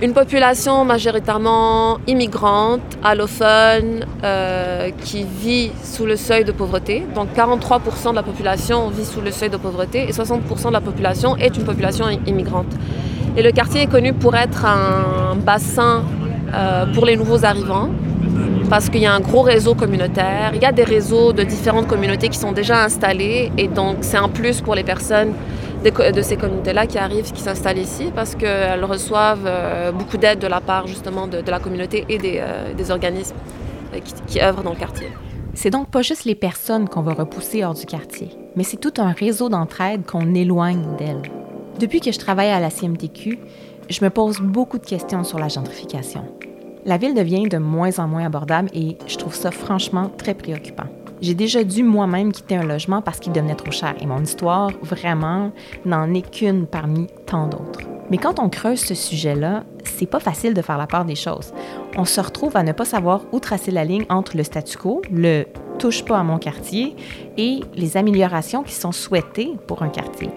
une 0.00 0.14
population 0.14 0.84
majoritairement 0.84 1.98
immigrante, 2.08 2.80
allophone, 3.04 4.04
euh, 4.24 4.90
qui 5.04 5.22
vit 5.22 5.70
sous 5.84 6.04
le 6.04 6.16
seuil 6.16 6.44
de 6.44 6.50
pauvreté. 6.50 7.06
Donc 7.14 7.28
43% 7.36 8.10
de 8.10 8.16
la 8.16 8.24
population 8.24 8.88
vit 8.88 9.04
sous 9.04 9.20
le 9.20 9.30
seuil 9.30 9.50
de 9.50 9.58
pauvreté 9.58 10.08
et 10.08 10.10
60% 10.10 10.68
de 10.68 10.72
la 10.72 10.80
population 10.80 11.36
est 11.36 11.56
une 11.56 11.64
population 11.64 12.08
immigrante. 12.26 12.72
Et 13.36 13.42
le 13.42 13.52
quartier 13.52 13.82
est 13.82 13.86
connu 13.86 14.12
pour 14.12 14.34
être 14.34 14.64
un 14.64 15.36
bassin 15.36 16.02
euh, 16.52 16.84
pour 16.92 17.06
les 17.06 17.16
nouveaux 17.16 17.44
arrivants 17.44 17.88
parce 18.72 18.88
qu'il 18.88 19.02
y 19.02 19.06
a 19.06 19.12
un 19.12 19.20
gros 19.20 19.42
réseau 19.42 19.74
communautaire. 19.74 20.52
Il 20.54 20.62
y 20.62 20.64
a 20.64 20.72
des 20.72 20.84
réseaux 20.84 21.34
de 21.34 21.42
différentes 21.42 21.86
communautés 21.86 22.30
qui 22.30 22.38
sont 22.38 22.52
déjà 22.52 22.82
installés 22.82 23.52
et 23.58 23.68
donc 23.68 23.98
c'est 24.00 24.16
un 24.16 24.30
plus 24.30 24.62
pour 24.62 24.74
les 24.74 24.82
personnes 24.82 25.34
de, 25.84 26.22
ces 26.22 26.38
communautés-là 26.38 26.86
qui 26.86 26.96
arrivent, 26.96 27.30
qui 27.32 27.42
s'installent 27.42 27.76
ici 27.76 28.10
parce 28.14 28.34
qu'elles 28.34 28.82
reçoivent 28.82 29.44
euh, 29.44 29.92
beaucoup 29.92 30.16
d'aide 30.16 30.38
de 30.38 30.46
la 30.46 30.62
part 30.62 30.86
justement 30.86 31.26
de, 31.26 31.42
la 31.46 31.58
communauté 31.58 32.06
et 32.08 32.16
des, 32.16 32.38
euh, 32.40 32.88
organismes 32.88 33.36
euh, 33.92 33.98
qui, 33.98 34.14
qui 34.26 34.40
œuvrent 34.42 34.62
dans 34.62 34.72
le 34.72 34.78
quartier. 34.78 35.08
C'est 35.52 35.68
donc 35.68 35.90
pas 35.90 36.00
juste 36.00 36.24
les 36.24 36.34
personnes 36.34 36.88
qu'on 36.88 37.02
va 37.02 37.12
repousser 37.12 37.62
hors 37.66 37.74
du 37.74 37.84
quartier, 37.84 38.30
mais 38.56 38.64
c'est 38.64 38.78
tout 38.78 38.94
un 38.96 39.12
réseau 39.12 39.50
d'entraide 39.50 40.06
qu'on 40.06 40.34
éloigne 40.34 40.96
d'elles. 40.96 41.30
Depuis 41.78 42.00
que 42.00 42.10
je 42.10 42.18
travaille 42.18 42.48
à 42.48 42.58
la 42.58 42.70
CMTQ, 42.70 43.38
je 43.90 44.02
me 44.02 44.08
pose 44.08 44.40
beaucoup 44.40 44.78
de 44.78 44.86
questions 44.86 45.24
sur 45.24 45.38
la 45.38 45.48
gentrification. 45.48 46.24
La 46.84 46.96
ville 46.96 47.14
devient 47.14 47.48
de 47.48 47.58
moins 47.58 47.98
en 48.00 48.08
moins 48.08 48.26
abordable 48.26 48.68
et 48.74 48.96
je 49.06 49.16
trouve 49.16 49.34
ça 49.34 49.52
franchement 49.52 50.10
très 50.18 50.34
préoccupant. 50.34 50.86
J'ai 51.20 51.34
déjà 51.34 51.62
dû 51.62 51.84
moi-même 51.84 52.32
quitter 52.32 52.56
un 52.56 52.64
logement 52.64 53.00
parce 53.02 53.20
qu'il 53.20 53.32
devenait 53.32 53.54
trop 53.54 53.70
cher 53.70 53.94
et 54.00 54.06
mon 54.06 54.20
histoire, 54.20 54.72
vraiment, 54.82 55.52
n'en 55.84 56.12
est 56.12 56.28
qu'une 56.28 56.66
parmi 56.66 57.06
tant 57.26 57.46
d'autres. 57.46 57.82
Mais 58.10 58.18
quand 58.18 58.40
on 58.40 58.48
creuse 58.48 58.80
ce 58.80 58.96
sujet-là, 58.96 59.62
c'est 59.84 60.06
pas 60.06 60.18
facile 60.18 60.54
de 60.54 60.62
faire 60.62 60.76
la 60.76 60.88
part 60.88 61.04
des 61.04 61.14
choses. 61.14 61.52
On 61.96 62.04
se 62.04 62.20
retrouve 62.20 62.56
à 62.56 62.64
ne 62.64 62.72
pas 62.72 62.84
savoir 62.84 63.22
où 63.30 63.38
tracer 63.38 63.70
la 63.70 63.84
ligne 63.84 64.04
entre 64.08 64.36
le 64.36 64.42
statu 64.42 64.76
quo, 64.76 65.02
le 65.12 65.44
touche 65.78 66.04
pas 66.04 66.18
à 66.18 66.24
mon 66.24 66.38
quartier, 66.38 66.96
et 67.36 67.60
les 67.76 67.96
améliorations 67.96 68.64
qui 68.64 68.74
sont 68.74 68.92
souhaitées 68.92 69.52
pour 69.68 69.84
un 69.84 69.88
quartier. 69.88 70.30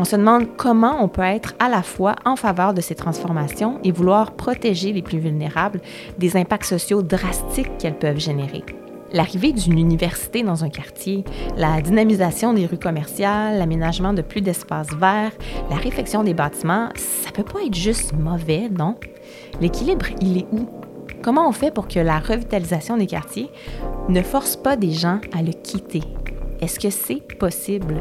On 0.00 0.04
se 0.04 0.14
demande 0.14 0.56
comment 0.56 1.02
on 1.02 1.08
peut 1.08 1.22
être 1.22 1.54
à 1.58 1.68
la 1.68 1.82
fois 1.82 2.14
en 2.24 2.36
faveur 2.36 2.72
de 2.72 2.80
ces 2.80 2.94
transformations 2.94 3.80
et 3.82 3.90
vouloir 3.90 4.30
protéger 4.30 4.92
les 4.92 5.02
plus 5.02 5.18
vulnérables 5.18 5.80
des 6.18 6.36
impacts 6.36 6.66
sociaux 6.66 7.02
drastiques 7.02 7.76
qu'elles 7.78 7.98
peuvent 7.98 8.20
générer. 8.20 8.62
L'arrivée 9.12 9.52
d'une 9.52 9.76
université 9.76 10.44
dans 10.44 10.62
un 10.62 10.68
quartier, 10.68 11.24
la 11.56 11.80
dynamisation 11.80 12.52
des 12.52 12.66
rues 12.66 12.78
commerciales, 12.78 13.58
l'aménagement 13.58 14.12
de 14.12 14.22
plus 14.22 14.40
d'espaces 14.40 14.94
verts, 14.94 15.32
la 15.68 15.76
réfection 15.76 16.22
des 16.22 16.34
bâtiments, 16.34 16.90
ça 16.94 17.32
peut 17.32 17.42
pas 17.42 17.64
être 17.66 17.74
juste 17.74 18.12
mauvais, 18.12 18.68
non? 18.68 18.94
L'équilibre, 19.60 20.06
il 20.20 20.38
est 20.38 20.46
où? 20.52 20.68
Comment 21.22 21.48
on 21.48 21.52
fait 21.52 21.74
pour 21.74 21.88
que 21.88 21.98
la 21.98 22.20
revitalisation 22.20 22.96
des 22.96 23.06
quartiers 23.06 23.50
ne 24.08 24.22
force 24.22 24.54
pas 24.54 24.76
des 24.76 24.92
gens 24.92 25.20
à 25.36 25.42
le 25.42 25.52
quitter? 25.52 26.02
Est-ce 26.60 26.80
que 26.80 26.90
c'est 26.90 27.22
possible? 27.38 27.94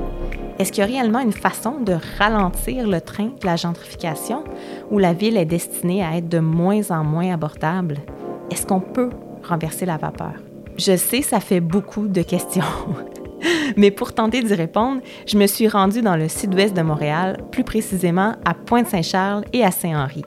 Est-ce 0.58 0.72
qu'il 0.72 0.82
y 0.82 0.88
a 0.88 0.90
réellement 0.90 1.20
une 1.20 1.32
façon 1.32 1.80
de 1.80 1.96
ralentir 2.18 2.88
le 2.88 3.00
train 3.02 3.26
de 3.40 3.46
la 3.46 3.56
gentrification 3.56 4.44
où 4.90 4.98
la 4.98 5.14
ville 5.14 5.38
est 5.38 5.46
destinée 5.46 6.04
à 6.04 6.18
être 6.18 6.28
de 6.28 6.40
moins 6.40 6.90
en 6.90 7.04
moins 7.04 7.32
abordable? 7.32 7.98
Est-ce 8.50 8.66
qu'on 8.66 8.80
peut 8.80 9.12
renverser 9.44 9.86
la 9.86 9.98
vapeur? 9.98 10.34
Je 10.78 10.98
sais, 10.98 11.22
ça 11.22 11.40
fait 11.40 11.60
beaucoup 11.60 12.08
de 12.08 12.24
questions. 12.24 12.64
Mais 13.78 13.92
pour 13.92 14.14
tenter 14.14 14.42
d'y 14.42 14.56
répondre, 14.56 15.02
je 15.28 15.38
me 15.38 15.46
suis 15.46 15.68
rendue 15.68 16.02
dans 16.02 16.16
le 16.16 16.28
sud-ouest 16.28 16.76
de 16.76 16.82
Montréal, 16.82 17.38
plus 17.52 17.64
précisément 17.64 18.34
à 18.44 18.56
Pointe-Saint-Charles 18.56 19.46
et 19.54 19.64
à 19.64 19.70
Saint-Henri. 19.70 20.24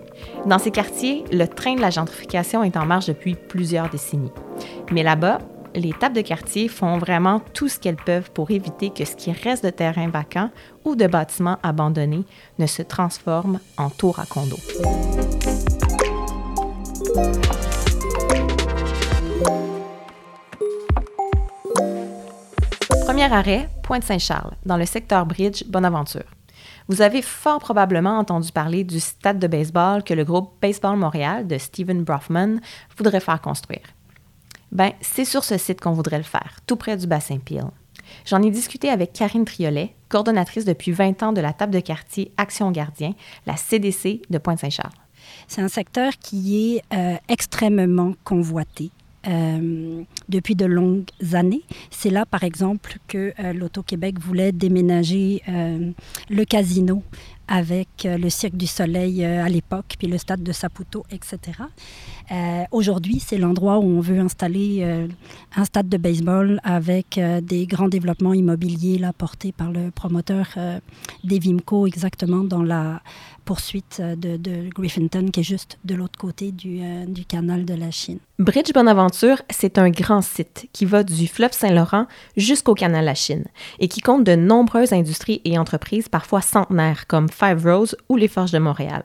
Dans 0.46 0.60
ces 0.60 0.70
quartiers, 0.70 1.24
le 1.32 1.46
train 1.46 1.74
de 1.74 1.80
la 1.80 1.90
gentrification 1.90 2.62
est 2.62 2.76
en 2.76 2.86
marche 2.86 3.06
depuis 3.06 3.34
plusieurs 3.34 3.88
décennies. 3.88 4.30
Mais 4.92 5.02
là-bas, 5.02 5.38
les 5.74 5.92
tables 5.92 6.16
de 6.16 6.20
quartier 6.20 6.68
font 6.68 6.98
vraiment 6.98 7.40
tout 7.54 7.68
ce 7.68 7.78
qu'elles 7.78 7.96
peuvent 7.96 8.30
pour 8.32 8.50
éviter 8.50 8.90
que 8.90 9.04
ce 9.04 9.16
qui 9.16 9.32
reste 9.32 9.64
de 9.64 9.70
terrain 9.70 10.08
vacant 10.08 10.50
ou 10.84 10.96
de 10.96 11.06
bâtiments 11.06 11.58
abandonnés 11.62 12.24
ne 12.58 12.66
se 12.66 12.82
transforme 12.82 13.60
en 13.76 13.90
tour 13.90 14.18
à 14.18 14.26
condo. 14.26 14.56
Premier 23.04 23.32
arrêt, 23.32 23.68
Pointe-Saint-Charles, 23.82 24.54
dans 24.64 24.76
le 24.76 24.86
secteur 24.86 25.26
Bridge, 25.26 25.64
Bonaventure. 25.66 26.24
Vous 26.88 27.02
avez 27.02 27.22
fort 27.22 27.60
probablement 27.60 28.18
entendu 28.18 28.52
parler 28.52 28.84
du 28.84 29.00
stade 29.00 29.38
de 29.38 29.46
baseball 29.46 30.02
que 30.02 30.14
le 30.14 30.24
groupe 30.24 30.54
Baseball 30.60 30.96
Montréal 30.96 31.46
de 31.46 31.58
Stephen 31.58 32.02
Brofman 32.02 32.60
voudrait 32.96 33.20
faire 33.20 33.40
construire. 33.40 33.82
Ben, 34.72 34.92
c'est 35.00 35.24
sur 35.24 35.44
ce 35.44 35.56
site 35.56 35.80
qu'on 35.80 35.92
voudrait 35.92 36.18
le 36.18 36.24
faire, 36.24 36.60
tout 36.66 36.76
près 36.76 36.96
du 36.96 37.06
bassin 37.06 37.38
Peel. 37.38 37.64
J'en 38.24 38.42
ai 38.42 38.50
discuté 38.50 38.88
avec 38.88 39.12
Karine 39.12 39.44
Triolet, 39.44 39.94
coordonnatrice 40.08 40.64
depuis 40.64 40.92
20 40.92 41.22
ans 41.22 41.32
de 41.32 41.40
la 41.40 41.52
table 41.52 41.72
de 41.72 41.80
quartier 41.80 42.32
Action 42.36 42.70
Gardien, 42.70 43.14
la 43.46 43.56
CDC 43.56 44.22
de 44.30 44.38
Pointe-Saint-Charles. 44.38 44.92
C'est 45.48 45.60
un 45.60 45.68
secteur 45.68 46.12
qui 46.18 46.76
est 46.76 46.82
euh, 46.94 47.16
extrêmement 47.28 48.14
convoité. 48.24 48.90
Euh, 49.26 50.02
depuis 50.30 50.54
de 50.54 50.64
longues 50.64 51.04
années. 51.34 51.60
C'est 51.90 52.08
là, 52.08 52.24
par 52.24 52.42
exemple, 52.42 52.96
que 53.06 53.34
euh, 53.38 53.52
l'Auto-Québec 53.52 54.18
voulait 54.18 54.50
déménager 54.50 55.42
le 55.46 56.44
casino 56.46 57.02
avec 57.50 57.88
le 58.04 58.30
Cirque 58.30 58.56
du 58.56 58.66
Soleil 58.66 59.22
à 59.24 59.48
l'époque, 59.48 59.96
puis 59.98 60.06
le 60.06 60.16
stade 60.16 60.42
de 60.42 60.52
Saputo, 60.52 61.04
etc. 61.10 61.58
Aujourd'hui, 62.70 63.20
c'est 63.20 63.36
l'endroit 63.36 63.78
où 63.78 63.84
on 63.84 64.00
veut 64.00 64.20
installer 64.20 65.06
un 65.56 65.64
stade 65.64 65.88
de 65.88 65.96
baseball 65.96 66.60
avec 66.62 67.20
des 67.42 67.66
grands 67.66 67.88
développements 67.88 68.32
immobiliers 68.32 68.98
là, 68.98 69.12
portés 69.12 69.52
par 69.52 69.72
le 69.72 69.90
promoteur 69.90 70.56
Devimco, 71.24 71.86
exactement 71.86 72.44
dans 72.44 72.62
la 72.62 73.02
poursuite 73.50 73.98
euh, 73.98 74.14
de, 74.14 74.68
Griffinton, 74.72 75.30
qui 75.32 75.40
est 75.40 75.42
juste 75.42 75.78
de 75.84 75.96
l'autre 75.96 76.16
côté 76.16 76.52
du, 76.52 76.80
euh, 76.82 77.04
du, 77.06 77.24
canal 77.24 77.64
de 77.64 77.74
la 77.74 77.90
Chine. 77.90 78.18
Bridge 78.38 78.72
Bonaventure, 78.72 79.42
c'est 79.50 79.76
un 79.76 79.90
grand 79.90 80.22
site 80.22 80.68
qui 80.72 80.84
va 80.84 81.02
du 81.02 81.26
fleuve 81.26 81.52
Saint-Laurent 81.52 82.06
jusqu'au 82.36 82.74
canal 82.74 83.00
de 83.00 83.06
la 83.06 83.16
Chine 83.16 83.44
et 83.80 83.88
qui 83.88 84.02
compte 84.02 84.22
de 84.22 84.36
nombreuses 84.36 84.92
industries 84.92 85.40
et 85.44 85.58
entreprises, 85.58 86.08
parfois 86.08 86.42
centenaires, 86.42 87.08
comme 87.08 87.28
Five 87.40 87.64
Rose 87.64 87.96
ou 88.08 88.16
les 88.16 88.28
Forges 88.28 88.52
de 88.52 88.58
Montréal. 88.58 89.02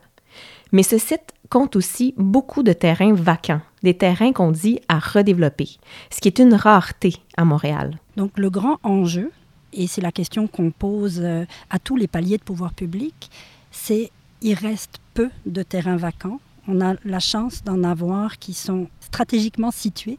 Mais 0.71 0.83
ce 0.83 0.97
site 0.97 1.33
compte 1.49 1.75
aussi 1.75 2.13
beaucoup 2.17 2.63
de 2.63 2.73
terrains 2.73 3.13
vacants, 3.13 3.61
des 3.81 3.95
terrains 3.95 4.33
qu'on 4.33 4.51
dit 4.51 4.79
à 4.89 4.99
redévelopper, 4.99 5.69
ce 6.09 6.19
qui 6.19 6.27
est 6.27 6.39
une 6.39 6.53
rareté 6.53 7.15
à 7.37 7.45
Montréal. 7.45 7.97
Donc 8.17 8.37
le 8.37 8.49
grand 8.49 8.79
enjeu, 8.83 9.31
et 9.71 9.87
c'est 9.87 10.01
la 10.01 10.11
question 10.11 10.47
qu'on 10.47 10.71
pose 10.71 11.21
euh, 11.23 11.45
à 11.69 11.79
tous 11.79 11.95
les 11.95 12.07
paliers 12.07 12.37
de 12.37 12.43
pouvoir 12.43 12.73
public, 12.73 13.29
c'est 13.71 14.11
il 14.41 14.55
reste 14.55 14.99
peu 15.13 15.29
de 15.45 15.63
terrains 15.63 15.97
vacants. 15.97 16.39
On 16.67 16.81
a 16.81 16.95
la 17.05 17.19
chance 17.19 17.63
d'en 17.63 17.83
avoir 17.83 18.37
qui 18.37 18.53
sont 18.53 18.87
stratégiquement 18.99 19.71
situés. 19.71 20.17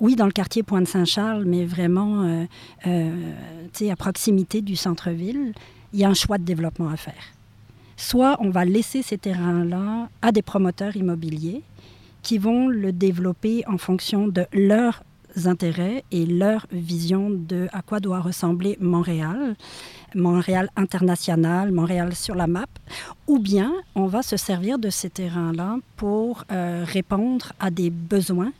Oui, 0.00 0.16
dans 0.16 0.26
le 0.26 0.32
quartier 0.32 0.62
Pointe-Saint-Charles, 0.62 1.44
mais 1.44 1.66
vraiment 1.66 2.22
euh, 2.22 2.44
euh, 2.86 3.90
à 3.90 3.96
proximité 3.96 4.62
du 4.62 4.76
centre-ville, 4.76 5.52
il 5.92 5.98
y 5.98 6.04
a 6.04 6.08
un 6.08 6.14
choix 6.14 6.38
de 6.38 6.44
développement 6.44 6.88
à 6.88 6.96
faire. 6.96 7.34
Soit 8.00 8.38
on 8.40 8.48
va 8.48 8.64
laisser 8.64 9.02
ces 9.02 9.18
terrains-là 9.18 10.08
à 10.22 10.32
des 10.32 10.40
promoteurs 10.40 10.96
immobiliers 10.96 11.60
qui 12.22 12.38
vont 12.38 12.66
le 12.66 12.92
développer 12.92 13.62
en 13.66 13.76
fonction 13.76 14.26
de 14.26 14.46
leurs 14.54 15.02
intérêts 15.44 16.02
et 16.10 16.24
leur 16.24 16.66
vision 16.72 17.28
de 17.28 17.68
à 17.74 17.82
quoi 17.82 18.00
doit 18.00 18.20
ressembler 18.20 18.78
Montréal. 18.80 19.54
Montréal 20.14 20.70
international, 20.76 21.72
Montréal 21.72 22.14
sur 22.14 22.34
la 22.34 22.46
map, 22.46 22.64
ou 23.26 23.38
bien 23.38 23.70
on 23.94 24.06
va 24.06 24.22
se 24.22 24.38
servir 24.38 24.78
de 24.78 24.88
ces 24.88 25.10
terrains-là 25.10 25.76
pour 25.96 26.44
euh, 26.50 26.84
répondre 26.86 27.52
à 27.60 27.70
des 27.70 27.90
besoins 27.90 28.52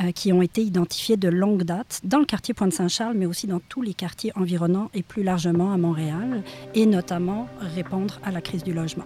euh, 0.00 0.12
qui 0.12 0.32
ont 0.32 0.42
été 0.42 0.62
identifiés 0.62 1.16
de 1.16 1.28
longue 1.28 1.62
date 1.62 2.00
dans 2.04 2.18
le 2.18 2.24
quartier 2.24 2.54
Pointe-Saint-Charles, 2.54 3.14
mais 3.16 3.26
aussi 3.26 3.46
dans 3.46 3.60
tous 3.68 3.82
les 3.82 3.94
quartiers 3.94 4.32
environnants 4.36 4.90
et 4.94 5.02
plus 5.02 5.22
largement 5.22 5.72
à 5.72 5.76
Montréal, 5.76 6.42
et 6.74 6.86
notamment 6.86 7.48
répondre 7.74 8.20
à 8.24 8.30
la 8.30 8.40
crise 8.40 8.62
du 8.62 8.72
logement. 8.72 9.04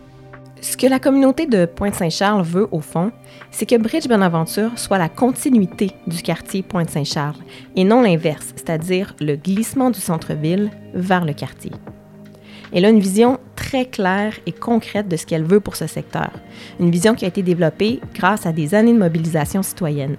Ce 0.61 0.77
que 0.77 0.87
la 0.87 1.01
communauté 1.01 1.47
de 1.47 1.67
Pointe-Saint-Charles 1.67 2.45
veut, 2.45 2.69
au 2.71 2.81
fond, 2.81 3.11
c'est 3.51 3.67
que 3.67 3.77
Bridge 3.77 4.07
Bonaventure 4.07 4.71
soit 4.79 4.99
la 4.99 5.09
continuité 5.09 5.91
du 6.07 6.23
quartier 6.23 6.63
Pointe-Saint-Charles 6.63 7.43
et 7.75 7.83
non 7.83 8.01
l'inverse, 8.01 8.53
c'est-à-dire 8.55 9.17
le 9.19 9.35
glissement 9.35 9.91
du 9.91 9.99
centre-ville 9.99 10.71
vers 10.95 11.25
le 11.25 11.33
quartier. 11.33 11.73
Elle 12.73 12.85
a 12.85 12.91
une 12.91 13.01
vision 13.01 13.41
très 13.57 13.87
claire 13.87 14.35
et 14.47 14.53
concrète 14.53 15.09
de 15.09 15.17
ce 15.17 15.27
qu'elle 15.27 15.45
veut 15.45 15.61
pour 15.61 15.75
ce 15.75 15.87
secteur, 15.87 16.31
une 16.79 16.91
vision 16.91 17.15
qui 17.15 17.25
a 17.25 17.29
été 17.29 17.43
développée 17.43 18.01
grâce 18.15 18.47
à 18.47 18.53
des 18.53 18.75
années 18.75 18.93
de 18.93 18.99
mobilisation 18.99 19.63
citoyenne. 19.63 20.17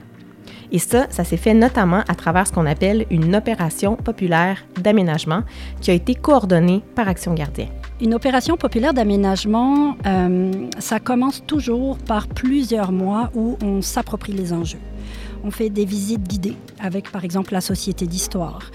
Et 0.73 0.79
ça, 0.79 1.05
ça 1.11 1.23
s'est 1.23 1.37
fait 1.37 1.53
notamment 1.53 2.01
à 2.07 2.15
travers 2.15 2.47
ce 2.47 2.51
qu'on 2.51 2.65
appelle 2.65 3.05
une 3.11 3.35
opération 3.35 3.95
populaire 3.95 4.65
d'aménagement 4.81 5.43
qui 5.79 5.91
a 5.91 5.93
été 5.93 6.15
coordonnée 6.15 6.81
par 6.95 7.07
Action 7.07 7.35
Gardien. 7.35 7.67
Une 8.01 8.15
opération 8.15 8.57
populaire 8.57 8.91
d'aménagement, 8.93 9.95
euh, 10.07 10.51
ça 10.79 10.99
commence 10.99 11.45
toujours 11.45 11.99
par 11.99 12.27
plusieurs 12.27 12.91
mois 12.91 13.29
où 13.35 13.55
on 13.63 13.83
s'approprie 13.83 14.33
les 14.33 14.51
enjeux. 14.51 14.79
On 15.43 15.51
fait 15.51 15.69
des 15.69 15.85
visites 15.85 16.23
guidées 16.23 16.57
avec, 16.79 17.11
par 17.11 17.23
exemple, 17.23 17.53
la 17.53 17.61
Société 17.61 18.07
d'histoire. 18.07 18.71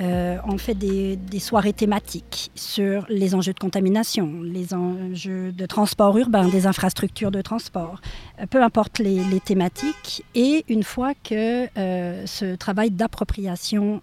Euh, 0.00 0.36
on 0.44 0.58
fait 0.58 0.74
des, 0.74 1.18
soirées 1.40 1.72
thématiques 1.72 2.50
sur 2.54 3.04
les 3.08 3.34
enjeux 3.34 3.52
de 3.52 3.58
contamination, 3.58 4.42
les 4.42 4.74
enjeux 4.74 5.52
de 5.52 5.66
transport 5.66 6.16
urbain, 6.16 6.48
des 6.48 6.66
infrastructures 6.66 7.30
de 7.30 7.42
transport, 7.42 8.00
euh, 8.40 8.46
peu 8.46 8.62
importe 8.62 8.98
les, 8.98 9.40
thématiques. 9.44 10.24
Et 10.34 10.64
une 10.68 10.82
fois 10.82 11.14
que 11.14 11.68
euh, 11.78 12.26
ce 12.26 12.54
travail 12.56 12.90
d'appropriation 12.90 14.02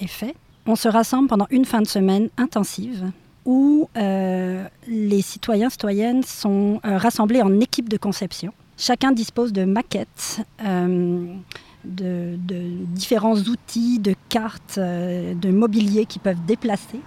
est 0.00 0.08
fait, 0.08 0.34
on 0.66 0.76
se 0.76 0.88
rassemble 0.88 1.28
pendant 1.28 1.46
une 1.50 1.64
fin 1.64 1.80
de 1.80 1.86
semaine 1.86 2.28
intensive 2.36 3.10
où 3.44 3.88
les 3.94 5.22
citoyens, 5.22 5.70
citoyennes 5.70 6.22
sont 6.22 6.80
rassemblés 6.82 7.40
en 7.40 7.60
équipe 7.60 7.88
de 7.88 7.96
conception. 7.96 8.52
Chacun 8.76 9.12
dispose 9.12 9.52
de 9.54 9.64
maquettes 9.64 10.42
de, 11.84 12.36
différents 12.94 13.36
outils, 13.36 13.98
de 13.98 14.14
cartes, 14.28 14.78
euh, 14.78 15.34
de 15.34 15.50
mobilier 15.50 16.06
qu'ils 16.06 16.22
peuvent 16.22 16.44
déplacer. 16.46 17.00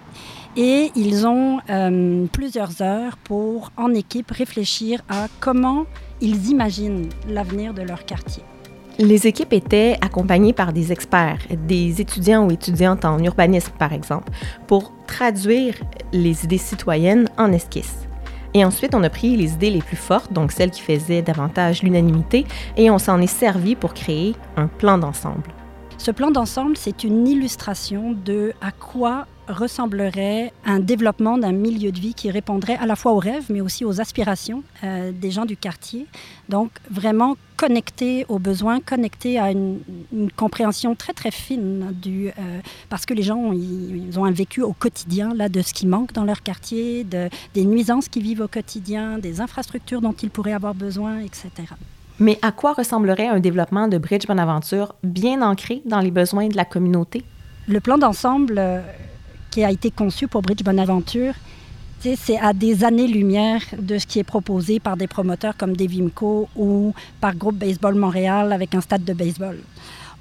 Et 0.56 0.90
ils 0.96 1.26
ont 1.26 1.60
euh, 1.70 2.26
plusieurs 2.32 2.82
heures 2.82 3.16
pour, 3.16 3.70
en 3.76 3.94
équipe, 3.94 4.30
réfléchir 4.30 5.00
à 5.08 5.28
comment 5.40 5.86
ils 6.20 6.50
imaginent 6.50 7.08
l'avenir 7.28 7.74
de 7.74 7.82
leur 7.82 8.04
quartier. 8.04 8.42
Les 8.98 9.26
équipes 9.26 9.54
étaient 9.54 9.96
accompagnées 10.02 10.52
par 10.52 10.72
des 10.72 10.92
experts, 10.92 11.38
des 11.66 12.00
étudiants 12.02 12.46
ou 12.46 12.50
étudiantes 12.50 13.06
en 13.06 13.18
urbanisme, 13.18 13.72
par 13.78 13.92
exemple, 13.94 14.30
pour 14.66 14.92
traduire 15.06 15.74
les 16.12 16.44
idées 16.44 16.58
citoyennes 16.58 17.28
en 17.38 17.52
esquisses. 17.52 18.06
Et 18.54 18.64
ensuite, 18.64 18.94
on 18.94 19.02
a 19.02 19.10
pris 19.10 19.36
les 19.36 19.54
idées 19.54 19.70
les 19.70 19.80
plus 19.80 19.96
fortes, 19.96 20.32
donc 20.32 20.52
celles 20.52 20.70
qui 20.70 20.82
faisaient 20.82 21.22
davantage 21.22 21.82
l'unanimité, 21.82 22.46
et 22.76 22.90
on 22.90 22.98
s'en 22.98 23.20
est 23.20 23.26
servi 23.26 23.74
pour 23.74 23.94
créer 23.94 24.34
un 24.56 24.66
plan 24.66 24.98
d'ensemble. 24.98 25.50
Ce 25.98 26.10
plan 26.10 26.30
d'ensemble, 26.30 26.76
c'est 26.76 27.04
une 27.04 27.28
illustration 27.28 28.12
de 28.24 28.52
à 28.60 28.72
quoi 28.72 29.26
ressemblerait 29.48 30.52
un 30.64 30.80
développement 30.80 31.38
d'un 31.38 31.52
milieu 31.52 31.92
de 31.92 31.98
vie 31.98 32.14
qui 32.14 32.30
répondrait 32.30 32.76
à 32.76 32.86
la 32.86 32.96
fois 32.96 33.12
aux 33.12 33.18
rêves, 33.18 33.46
mais 33.50 33.60
aussi 33.60 33.84
aux 33.84 34.00
aspirations 34.00 34.62
euh, 34.84 35.12
des 35.12 35.30
gens 35.30 35.44
du 35.44 35.56
quartier. 35.56 36.06
Donc 36.48 36.70
vraiment 36.90 37.36
connecté 37.56 38.26
aux 38.28 38.38
besoins, 38.38 38.80
connecté 38.80 39.38
à 39.38 39.50
une, 39.50 39.80
compréhension 40.36 40.94
très 40.94 41.12
très 41.12 41.30
fine 41.30 41.92
du 41.92 42.28
euh, 42.28 42.60
parce 42.88 43.06
que 43.06 43.14
les 43.14 43.22
gens 43.22 43.52
ils, 43.52 44.18
ont 44.18 44.24
un 44.24 44.32
vécu 44.32 44.62
au 44.62 44.72
quotidien 44.72 45.32
là 45.34 45.48
de 45.48 45.62
ce 45.62 45.72
qui 45.72 45.86
manque 45.86 46.12
dans 46.12 46.24
leur 46.24 46.42
quartier, 46.42 47.04
de, 47.04 47.28
des 47.54 47.64
nuisances 47.64 48.08
qu'ils 48.08 48.22
vivent 48.22 48.42
au 48.42 48.48
quotidien, 48.48 49.18
des 49.18 49.40
infrastructures 49.40 50.00
dont 50.00 50.12
ils 50.12 50.30
pourraient 50.30 50.52
avoir 50.52 50.74
besoin, 50.74 51.20
etc. 51.20 51.50
Mais 52.18 52.38
à 52.42 52.52
quoi 52.52 52.72
ressemblerait 52.72 53.26
un 53.26 53.40
développement 53.40 53.88
de 53.88 53.98
Bridge 53.98 54.26
Bonaventure 54.26 54.94
bien 55.02 55.42
ancré 55.42 55.82
dans 55.86 56.00
les 56.00 56.10
besoins 56.10 56.48
de 56.48 56.56
la 56.56 56.64
communauté? 56.64 57.24
Le 57.68 57.80
plan 57.80 57.96
d'ensemble 57.96 58.56
euh, 58.58 58.80
qui 59.52 59.62
a 59.62 59.70
été 59.70 59.90
conçu 59.90 60.26
pour 60.28 60.40
Bridge 60.40 60.64
Bonaventure, 60.64 61.34
c'est 62.00 62.38
à 62.38 62.54
des 62.54 62.84
années-lumière 62.84 63.60
de 63.78 63.98
ce 63.98 64.06
qui 64.06 64.18
est 64.18 64.24
proposé 64.24 64.80
par 64.80 64.96
des 64.96 65.06
promoteurs 65.06 65.56
comme 65.56 65.76
Devimco 65.76 66.48
ou 66.56 66.94
par 67.20 67.36
Groupe 67.36 67.56
Baseball 67.56 67.94
Montréal 67.94 68.52
avec 68.52 68.74
un 68.74 68.80
stade 68.80 69.04
de 69.04 69.12
baseball. 69.12 69.58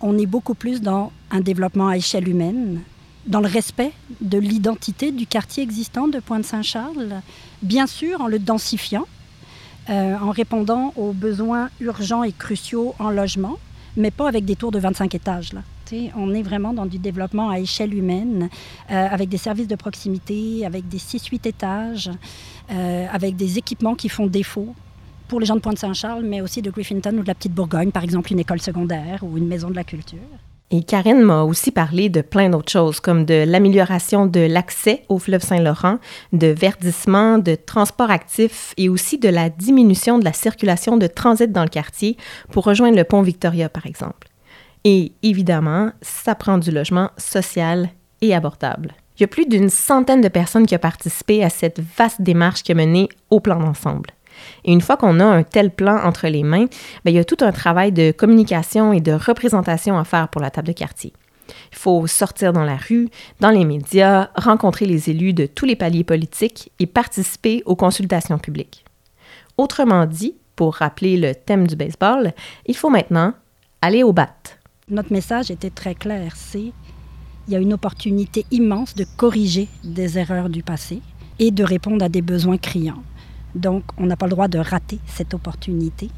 On 0.02 0.18
est 0.18 0.26
beaucoup 0.26 0.54
plus 0.54 0.82
dans 0.82 1.12
un 1.32 1.40
développement 1.40 1.88
à 1.88 1.96
échelle 1.96 2.28
humaine, 2.28 2.82
dans 3.26 3.40
le 3.40 3.48
respect 3.48 3.94
de 4.20 4.38
l'identité 4.38 5.12
du 5.12 5.26
quartier 5.26 5.64
existant 5.64 6.10
de 6.10 6.20
Pointe-Saint-Charles, 6.20 7.22
bien 7.62 7.88
sûr 7.88 8.20
en 8.20 8.28
le 8.28 8.38
densifiant, 8.38 9.08
euh, 9.90 10.18
en 10.18 10.32
répondant 10.32 10.92
aux 10.98 11.14
besoins 11.14 11.70
urgents 11.80 12.24
et 12.24 12.34
cruciaux 12.34 12.96
en 13.00 13.10
logement, 13.10 13.58
mais 13.96 14.12
pas 14.12 14.28
avec 14.28 14.44
des 14.44 14.58
tours 14.58 14.72
de 14.72 14.80
25 14.80 15.16
étages. 15.16 15.54
Là. 15.54 15.62
On 16.16 16.34
est 16.34 16.42
vraiment 16.42 16.74
dans 16.74 16.86
du 16.86 17.00
développement 17.00 17.50
à 17.50 17.60
échelle 17.60 17.94
humaine, 17.94 18.50
euh, 18.90 19.08
avec 19.10 19.30
des 19.30 19.38
services 19.38 19.68
de 19.68 19.76
proximité, 19.76 20.66
avec 20.66 20.88
des 20.88 20.98
6-8 21.00 21.48
étages, 21.48 22.12
euh, 22.72 23.06
avec 23.12 23.36
des 23.36 23.58
équipements 23.58 23.96
qui 23.96 24.10
font 24.10 24.28
défaut 24.28 24.74
pour 25.28 25.40
les 25.40 25.46
gens 25.46 25.56
de 25.56 25.62
Pointe-Saint-Charles, 25.62 26.24
mais 26.24 26.42
aussi 26.42 26.62
de 26.62 26.70
Griffinton 26.70 27.18
ou 27.18 27.22
de 27.22 27.28
la 27.28 27.36
Petite 27.36 27.54
Bourgogne, 27.54 27.92
par 27.92 28.04
exemple 28.04 28.32
une 28.32 28.40
école 28.40 28.62
secondaire 28.62 29.24
ou 29.24 29.38
une 29.38 29.48
maison 29.48 29.70
de 29.70 29.76
la 29.76 29.84
culture. 29.84 30.20
Et 30.74 30.84
Karine 30.84 31.22
m'a 31.22 31.44
aussi 31.44 31.72
parlé 31.72 32.08
de 32.08 32.22
plein 32.22 32.50
d'autres 32.50 32.72
choses, 32.72 33.02
comme 33.02 33.26
de 33.26 33.44
l'amélioration 33.46 34.26
de 34.26 34.40
l'accès 34.40 35.04
au 35.10 35.20
fleuve 35.20 35.42
Saint-Laurent, 35.42 36.00
de 36.32 36.48
verdissement, 36.48 37.38
de 37.38 37.56
transport 37.56 38.10
actif 38.10 38.74
et 38.78 38.88
aussi 38.88 39.18
de 39.18 39.28
la 39.28 39.50
diminution 39.50 40.18
de 40.18 40.24
la 40.24 40.32
circulation 40.32 40.96
de 40.96 41.08
transit 41.08 41.52
dans 41.52 41.64
le 41.64 41.70
quartier 41.70 42.16
pour 42.52 42.64
rejoindre 42.64 42.96
le 42.96 43.04
pont 43.04 43.22
Victoria, 43.22 43.68
par 43.68 43.86
exemple. 43.86 44.31
Et 44.84 45.14
évidemment, 45.22 45.92
ça 46.02 46.36
prend 46.36 46.58
du 46.58 46.72
logement 46.72 47.12
social 47.18 47.90
et 48.22 48.34
abordable. 48.34 48.94
Il 49.18 49.22
y 49.22 49.26
a 49.26 49.28
plus 49.28 49.46
d'une 49.46 49.70
centaine 49.70 50.22
de 50.22 50.28
personnes 50.28 50.66
qui 50.66 50.76
ont 50.76 50.80
participé 50.80 51.44
à 51.44 51.50
cette 51.50 51.80
vaste 51.80 52.22
démarche 52.22 52.64
qui 52.64 52.72
a 52.72 52.76
mené 52.76 53.10
au 53.30 53.40
plan 53.40 53.60
d'ensemble. 53.60 54.10
Et 54.64 54.72
une 54.72 54.82
fois 54.82 54.98
qu'on 54.98 55.20
a 55.20 55.26
un 55.26 55.44
tel 55.44 55.72
plan 55.72 55.98
entre 56.04 56.28
les 56.28 56.44
mains, 56.44 56.66
bien, 57.06 57.14
il 57.14 57.16
y 57.16 57.20
a 57.20 57.24
tout 57.24 57.38
un 57.42 57.52
travail 57.52 57.92
de 57.92 58.12
communication 58.12 58.94
et 58.94 59.02
de 59.02 59.12
représentation 59.12 60.00
à 60.00 60.04
faire 60.04 60.30
pour 60.30 60.42
la 60.42 60.50
table 60.50 60.70
de 60.70 60.74
quartier. 60.74 61.14
Il 61.72 61.78
faut 61.78 62.08
sortir 62.08 62.54
dans 62.54 62.64
la 62.64 62.78
rue, 62.78 63.10
dans 63.40 63.50
les 63.50 63.66
médias, 63.66 64.30
rencontrer 64.36 64.86
les 64.86 65.10
élus 65.10 65.34
de 65.34 65.46
tous 65.46 65.66
les 65.66 65.76
paliers 65.76 66.04
politiques 66.04 66.72
et 66.80 66.88
participer 66.88 67.62
aux 67.66 67.76
consultations 67.76 68.40
publiques. 68.40 68.86
Autrement 69.58 70.06
dit, 70.06 70.36
pour 70.56 70.76
rappeler 70.76 71.18
le 71.18 71.36
thème 71.36 71.68
du 71.68 71.76
baseball, 71.76 72.34
il 72.66 72.76
faut 72.76 72.90
maintenant 72.90 73.34
aller 73.82 74.04
au 74.04 74.14
bat. 74.14 74.30
Notre 74.90 75.14
message 75.14 75.52
était 75.52 75.70
très 75.70 75.96
clair, 75.96 76.34
c'est 76.36 76.74
il 77.48 77.54
y 77.54 77.56
a 77.56 77.60
une 77.60 77.74
opportunité 77.74 78.46
immense 78.52 78.96
de 78.96 79.06
corriger 79.18 79.68
des 79.84 80.18
erreurs 80.18 80.50
du 80.50 80.64
passé 80.64 81.02
et 81.40 81.52
de 81.52 81.64
répondre 81.64 82.04
à 82.04 82.10
des 82.10 82.22
besoins 82.22 82.58
criants. 82.58 83.04
Donc, 83.56 83.84
on 83.98 84.06
n'a 84.06 84.16
pas 84.16 84.28
le 84.28 84.32
droit 84.32 84.48
de 84.48 84.60
rater 84.60 85.00
cette 85.08 85.34
opportunité 85.34 86.10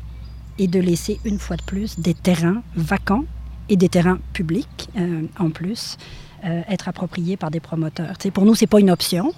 et 0.60 0.68
de 0.68 0.80
laisser 0.80 1.20
une 1.26 1.40
fois 1.40 1.56
de 1.56 1.64
plus 1.64 2.00
des 2.00 2.14
terrains 2.14 2.62
vacants 2.76 3.26
et 3.70 3.76
des 3.78 3.90
terrains 3.90 4.20
publics 4.34 4.90
euh, 4.98 5.24
en 5.40 5.50
plus 5.50 5.98
euh, 6.46 6.62
être 6.68 6.88
appropriés 6.88 7.38
par 7.38 7.52
des 7.52 7.60
promoteurs. 7.60 8.16
pour 8.34 8.46
nous, 8.46 8.56
ce 8.56 8.64
n'est 8.64 8.68
pas 8.68 8.80
une 8.80 8.92
option. 8.92 9.34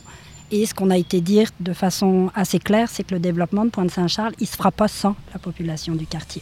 Et 0.52 0.66
ce 0.66 0.74
qu'on 0.74 0.92
a 0.92 0.98
été 0.98 1.22
dire 1.22 1.50
de 1.60 1.74
façon 1.74 2.30
assez 2.36 2.60
claire, 2.60 2.90
c'est 2.90 3.04
que 3.04 3.16
le 3.16 3.20
développement 3.20 3.66
de 3.66 3.72
Pointe-Saint-Charles, 3.72 4.34
il 4.40 4.48
se 4.48 4.56
fera 4.56 4.72
pas 4.72 4.88
sans 4.88 5.16
la 5.34 5.40
population 5.40 5.96
du 5.96 6.06
quartier. 6.06 6.42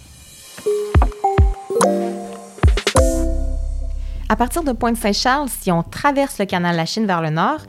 À 4.34 4.36
partir 4.36 4.64
de 4.64 4.72
Pointe-Saint-Charles, 4.72 5.48
si 5.48 5.72
on 5.72 5.84
traverse 5.84 6.40
le 6.40 6.46
canal 6.46 6.76
La 6.76 6.88
Chine 6.88 7.06
vers 7.06 7.22
le 7.22 7.30
nord 7.30 7.60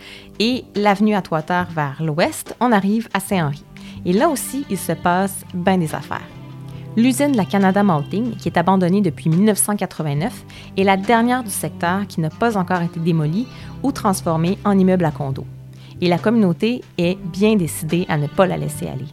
et 0.41 0.65
l'avenue 0.75 1.15
Atwater 1.15 1.67
vers 1.75 2.03
l'ouest, 2.03 2.57
on 2.59 2.73
arrive 2.73 3.07
à 3.13 3.21
Saint-Henri. 3.21 3.63
Et 4.07 4.15
là 4.15 4.31
aussi, 4.31 4.65
il 4.71 4.79
se 4.79 4.93
passe 4.93 5.45
bien 5.53 5.77
des 5.77 5.95
affaires. 5.95 6.27
L'usine 6.97 7.33
de 7.33 7.37
la 7.37 7.45
Canada 7.45 7.83
Malting, 7.83 8.37
qui 8.37 8.49
est 8.49 8.57
abandonnée 8.57 9.03
depuis 9.03 9.29
1989, 9.29 10.33
est 10.79 10.85
la 10.85 10.97
dernière 10.97 11.45
du 11.45 11.51
secteur 11.51 12.07
qui 12.07 12.23
n'a 12.23 12.31
pas 12.31 12.57
encore 12.57 12.81
été 12.81 12.99
démolie 12.99 13.47
ou 13.83 13.93
transformée 13.93 14.57
en 14.65 14.79
immeuble 14.79 15.05
à 15.05 15.11
condos. 15.11 15.45
Et 16.01 16.09
la 16.09 16.17
communauté 16.17 16.81
est 16.97 17.19
bien 17.27 17.57
décidée 17.57 18.07
à 18.09 18.17
ne 18.17 18.27
pas 18.27 18.47
la 18.47 18.57
laisser 18.57 18.89
aller. 18.89 19.05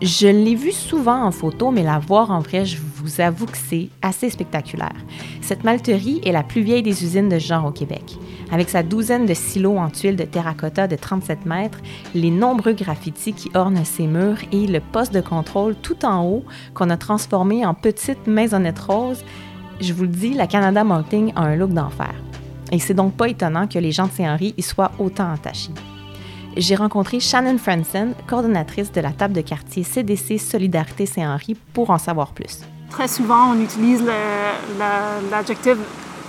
Je 0.00 0.28
l'ai 0.28 0.54
vue 0.54 0.70
souvent 0.70 1.24
en 1.24 1.32
photo, 1.32 1.72
mais 1.72 1.82
la 1.82 1.98
voir 1.98 2.30
en 2.30 2.38
vrai, 2.38 2.64
je 2.64 2.78
vous 2.94 3.20
avoue 3.20 3.46
que 3.46 3.56
c'est 3.56 3.88
assez 4.00 4.30
spectaculaire. 4.30 4.94
Cette 5.40 5.64
malterie 5.64 6.20
est 6.24 6.30
la 6.30 6.44
plus 6.44 6.62
vieille 6.62 6.84
des 6.84 7.02
usines 7.02 7.28
de 7.28 7.40
genre 7.40 7.64
au 7.64 7.72
Québec. 7.72 8.16
Avec 8.52 8.68
sa 8.68 8.84
douzaine 8.84 9.26
de 9.26 9.34
silos 9.34 9.76
en 9.76 9.90
tuiles 9.90 10.14
de 10.14 10.22
terracotta 10.22 10.86
de 10.86 10.94
37 10.94 11.46
mètres, 11.46 11.80
les 12.14 12.30
nombreux 12.30 12.74
graffitis 12.74 13.32
qui 13.32 13.50
ornent 13.54 13.84
ses 13.84 14.06
murs 14.06 14.38
et 14.52 14.68
le 14.68 14.78
poste 14.78 15.12
de 15.12 15.20
contrôle 15.20 15.74
tout 15.74 16.04
en 16.04 16.24
haut 16.24 16.44
qu'on 16.74 16.90
a 16.90 16.96
transformé 16.96 17.66
en 17.66 17.74
petite 17.74 18.28
maisonnette 18.28 18.78
rose, 18.78 19.24
je 19.80 19.92
vous 19.92 20.02
le 20.02 20.08
dis, 20.08 20.32
la 20.32 20.46
Canada 20.46 20.84
Malting 20.84 21.32
a 21.34 21.42
un 21.42 21.56
look 21.56 21.72
d'enfer. 21.72 22.14
Et 22.70 22.78
c'est 22.78 22.94
donc 22.94 23.14
pas 23.14 23.28
étonnant 23.28 23.66
que 23.66 23.80
les 23.80 23.90
gens 23.90 24.06
de 24.06 24.12
Saint-Henri 24.12 24.54
y 24.56 24.62
soient 24.62 24.92
autant 25.00 25.32
attachés 25.32 25.72
j'ai 26.56 26.74
rencontré 26.74 27.20
Shannon 27.20 27.58
Franson, 27.58 28.14
coordonnatrice 28.26 28.92
de 28.92 29.00
la 29.00 29.10
table 29.10 29.34
de 29.34 29.40
quartier 29.40 29.84
CDC 29.84 30.38
Solidarité 30.38 31.06
Saint-Henri, 31.06 31.56
pour 31.72 31.90
en 31.90 31.98
savoir 31.98 32.32
plus. 32.32 32.60
Très 32.90 33.08
souvent, 33.08 33.52
on 33.52 33.60
utilise 33.60 34.02
l'adjectif 35.30 35.76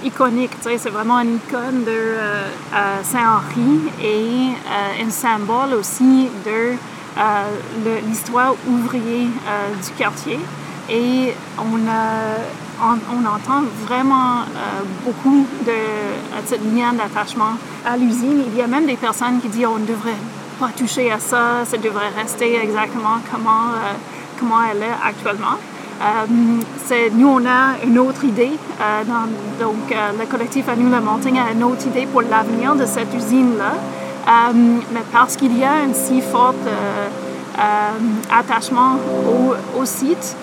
iconique. 0.04 0.52
C'est 0.62 0.90
vraiment 0.90 1.20
une 1.20 1.36
icône 1.36 1.84
de 1.84 1.92
euh, 1.92 3.04
Saint-Henri 3.04 3.82
et 4.04 4.50
euh, 4.50 5.06
un 5.06 5.10
symbole 5.10 5.74
aussi 5.74 6.30
de 6.46 6.76
euh, 7.18 8.00
l'histoire 8.08 8.56
ouvrière 8.68 9.28
du 9.84 9.92
quartier. 9.98 10.40
Et 10.90 11.34
on 11.58 11.88
a 11.88 12.38
on, 12.82 13.26
entend 13.26 13.64
vraiment 13.86 14.40
euh, 14.42 14.82
beaucoup 15.06 15.46
de, 15.66 15.72
cette 16.46 16.64
lien 16.74 16.94
d'attachement 16.94 17.54
à 17.86 17.98
l'usine. 17.98 18.44
Il 18.48 18.58
y 18.58 18.62
a 18.62 18.68
même 18.68 18.86
des 18.86 18.96
personnes 18.96 19.40
qui 19.42 19.50
disent 19.50 19.66
on 19.68 19.80
ne 19.80 19.86
devrait 19.86 20.18
pas 20.60 20.70
toucher 20.76 21.12
à 21.12 21.20
ça, 21.20 21.66
ça 21.66 21.78
devrait 21.78 22.10
rester 22.18 22.58
exactement 22.62 23.20
comment, 23.32 23.72
euh, 23.74 23.94
comment 24.40 24.62
elle 24.72 24.84
est 24.84 24.98
actuellement. 25.06 25.58
Euh, 26.02 27.10
nous, 27.14 27.28
on 27.28 27.46
a 27.46 27.84
une 27.86 28.00
autre 28.00 28.24
idée. 28.24 28.52
donc, 29.60 29.94
le 30.18 30.26
collectif 30.26 30.66
nous, 30.78 30.90
la 30.90 31.02
Montagne, 31.02 31.40
a 31.40 31.52
une 31.52 31.64
autre 31.64 31.88
idée 31.88 32.06
pour 32.06 32.22
l'avenir 32.22 32.74
de 32.76 32.86
cette 32.86 33.14
usine-là. 33.14 33.74
mais 34.94 35.04
parce 35.12 35.36
qu'il 35.36 35.58
y 35.58 35.64
a 35.66 35.74
un 35.74 35.94
si 35.94 36.22
fort 36.22 36.56
attachement 38.32 38.98
au 39.78 39.86
site, 39.86 40.38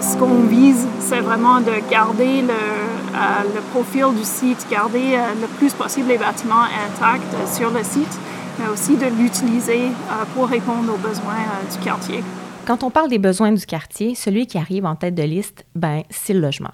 ce 0.00 0.16
qu'on 0.16 0.42
vise, 0.46 0.86
c'est 1.00 1.20
vraiment 1.20 1.60
de 1.60 1.72
garder 1.90 2.42
le, 2.42 2.48
euh, 2.52 3.60
profil 3.70 4.06
du 4.16 4.24
site, 4.24 4.66
garder 4.70 5.14
euh, 5.16 5.40
le 5.40 5.46
plus 5.46 5.72
possible 5.72 6.08
les 6.08 6.18
bâtiments 6.18 6.64
intacts 6.64 7.54
sur 7.54 7.70
le 7.70 7.82
site, 7.82 8.18
mais 8.58 8.68
aussi 8.68 8.96
de 8.96 9.06
l'utiliser 9.06 9.86
euh, 9.86 10.24
pour 10.34 10.48
répondre 10.48 10.92
aux 10.92 10.98
besoins 10.98 11.44
du 11.70 11.78
quartier. 11.78 12.22
Quand 12.66 12.82
on 12.82 12.90
parle 12.90 13.10
des 13.10 13.18
besoins 13.18 13.52
du 13.52 13.66
quartier, 13.66 14.14
celui 14.14 14.46
qui 14.46 14.58
arrive 14.58 14.86
en 14.86 14.96
tête 14.96 15.14
de 15.14 15.22
liste, 15.22 15.64
ben, 15.74 16.02
c'est 16.10 16.32
le 16.32 16.40
logement. 16.40 16.72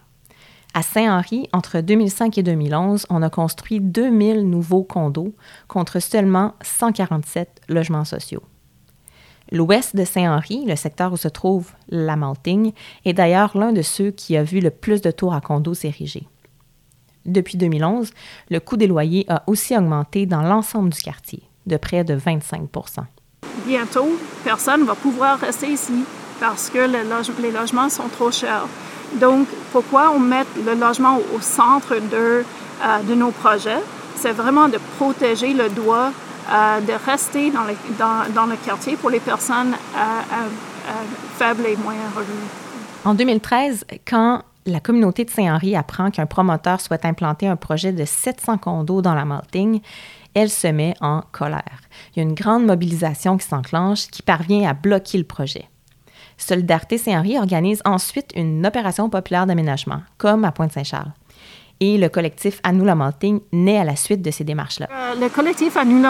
À 0.72 0.83
Saint-Henri, 0.83 1.48
entre 1.53 1.81
2005 1.81 2.38
et 2.38 2.42
2011, 2.42 3.07
on 3.11 3.22
a 3.22 3.31
construit 3.31 3.81
2000 3.81 4.48
nouveaux 4.48 4.85
condos 4.85 5.35
contre 5.66 5.98
seulement 5.98 6.55
147 6.62 7.62
logements 7.68 8.05
sociaux. 8.05 8.42
L'ouest 9.52 9.96
de 9.96 10.04
Saint-Henri, 10.04 10.64
le 10.64 10.76
secteur 10.76 11.12
où 11.12 11.16
se 11.16 11.26
trouve 11.26 11.70
la 11.88 12.14
Maltigne, 12.14 12.72
est 13.04 13.12
d'ailleurs 13.12 13.56
l'un 13.56 13.72
de 13.72 13.82
ceux 13.82 14.12
qui 14.12 14.36
a 14.36 14.44
vu 14.44 14.60
le 14.60 14.70
plus 14.70 15.00
de 15.00 15.10
tours 15.10 15.34
à 15.34 15.40
condos 15.40 15.74
s'ériger. 15.74 16.26
Depuis 17.26 17.58
2011, 17.58 18.10
le 18.48 18.60
coût 18.60 18.76
des 18.76 18.86
loyers 18.86 19.26
a 19.28 19.42
aussi 19.46 19.76
augmenté 19.76 20.24
dans 20.26 20.42
l'ensemble 20.42 20.90
du 20.90 21.00
quartier, 21.02 21.42
de 21.66 21.76
près 21.76 22.04
de 22.04 22.16
25% 22.16 23.00
Bientôt, 23.66 24.08
personne 24.44 24.82
ne 24.82 24.86
va 24.86 24.94
pouvoir 24.94 25.38
rester 25.38 25.68
ici 25.68 26.04
parce 26.38 26.70
que 26.70 26.78
les, 26.78 27.50
logements 27.50 27.88
sont 27.88 28.08
trop 28.08 28.30
chers. 28.30 28.66
Donc, 29.20 29.48
pourquoi 29.72 30.12
on 30.14 30.18
met 30.18 30.44
le 30.64 30.74
logement 30.74 31.18
au, 31.34 31.40
centre 31.40 31.96
de, 31.96 32.44
euh, 32.82 33.02
de 33.06 33.14
nos 33.14 33.32
projets? 33.32 33.82
C'est 34.16 34.32
vraiment 34.32 34.68
de 34.68 34.78
protéger 34.96 35.52
le 35.52 35.68
droit 35.68 36.12
euh, 36.48 36.81
de 36.81 36.92
rester 37.05 37.50
dans 37.50 37.64
le, 38.46 38.57
quartier 38.64 38.96
pour 38.96 39.11
les 39.11 39.20
personnes 39.20 39.74
faibles 41.37 41.66
et 41.66 41.76
moyens 41.76 42.12
revenus. 42.14 42.48
En 43.05 43.14
2013, 43.14 43.87
quand 44.07 44.42
la 44.66 44.81
communauté 44.81 45.24
de 45.24 45.31
Saint-Henri 45.31 45.74
apprend 45.74 46.11
qu'un 46.11 46.26
promoteur 46.26 46.81
souhaite 46.81 47.05
implanter 47.05 47.46
un 47.46 47.57
projet 47.57 47.92
de 47.92 48.05
700 48.05 48.59
condos 48.59 49.03
dans 49.03 49.14
la 49.14 49.24
Malting, 49.24 49.81
elle 50.35 50.50
se 50.50 50.68
met 50.68 50.94
en 51.00 51.22
colère. 51.33 51.81
Il 52.14 52.18
y 52.18 52.20
a 52.20 52.29
une 52.29 52.35
grande 52.35 52.66
mobilisation 52.66 53.37
qui 53.37 53.46
s'enclenche 53.46 54.09
qui 54.09 54.22
parvient 54.22 54.68
à 54.68 54.74
bloquer 54.74 55.18
le 55.18 55.24
projet. 55.24 55.68
Solidarité 56.37 56.98
Saint-Henri 56.98 57.38
organise 57.38 57.83
ensuite 57.85 58.33
une 58.35 58.66
opération 58.66 59.11
populaire 59.11 59.46
d'aménagement, 59.46 60.03
comme 60.18 60.44
à 60.44 60.53
Pointe-Saint-Charles 60.53 61.12
et 61.81 61.97
le 61.97 62.09
collectif 62.09 62.61
À 62.62 62.73
nous 62.73 62.85
naît 63.53 63.79
à 63.79 63.85
la 63.85 63.97
suite 63.97 64.23
de 64.23 64.31
ces 64.31 64.45
démarches-là. 64.45 64.87
Euh, 64.93 65.14
le 65.21 65.29
collectif 65.29 65.77
À 65.77 65.85
nous 65.85 66.03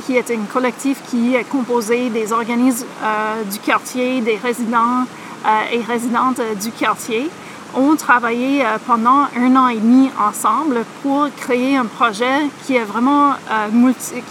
qui 0.00 0.16
est 0.16 0.30
un 0.30 0.44
collectif 0.52 1.02
qui 1.08 1.34
est 1.34 1.44
composé 1.44 2.08
des 2.08 2.32
organismes 2.32 2.86
euh, 3.04 3.42
du 3.44 3.58
quartier, 3.58 4.22
des 4.22 4.36
résidents 4.36 5.04
euh, 5.46 5.74
et 5.74 5.80
résidentes 5.82 6.40
du 6.62 6.70
quartier, 6.70 7.28
ont 7.76 7.94
travaillé 7.94 8.64
pendant 8.84 9.28
un 9.36 9.54
an 9.54 9.68
et 9.68 9.76
demi 9.76 10.10
ensemble 10.18 10.84
pour 11.02 11.28
créer 11.36 11.76
un 11.76 11.84
projet 11.84 12.48
qui 12.66 12.74
est 12.74 12.82
vraiment 12.82 13.34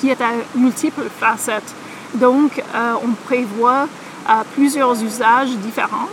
qui 0.02 0.10
est 0.10 0.20
à 0.20 0.32
multiples 0.56 1.08
facettes. 1.22 1.74
Donc, 2.16 2.62
on 2.76 3.14
prévoit 3.24 3.88
plusieurs 4.56 5.02
usages 5.02 5.52
différents. 5.52 6.10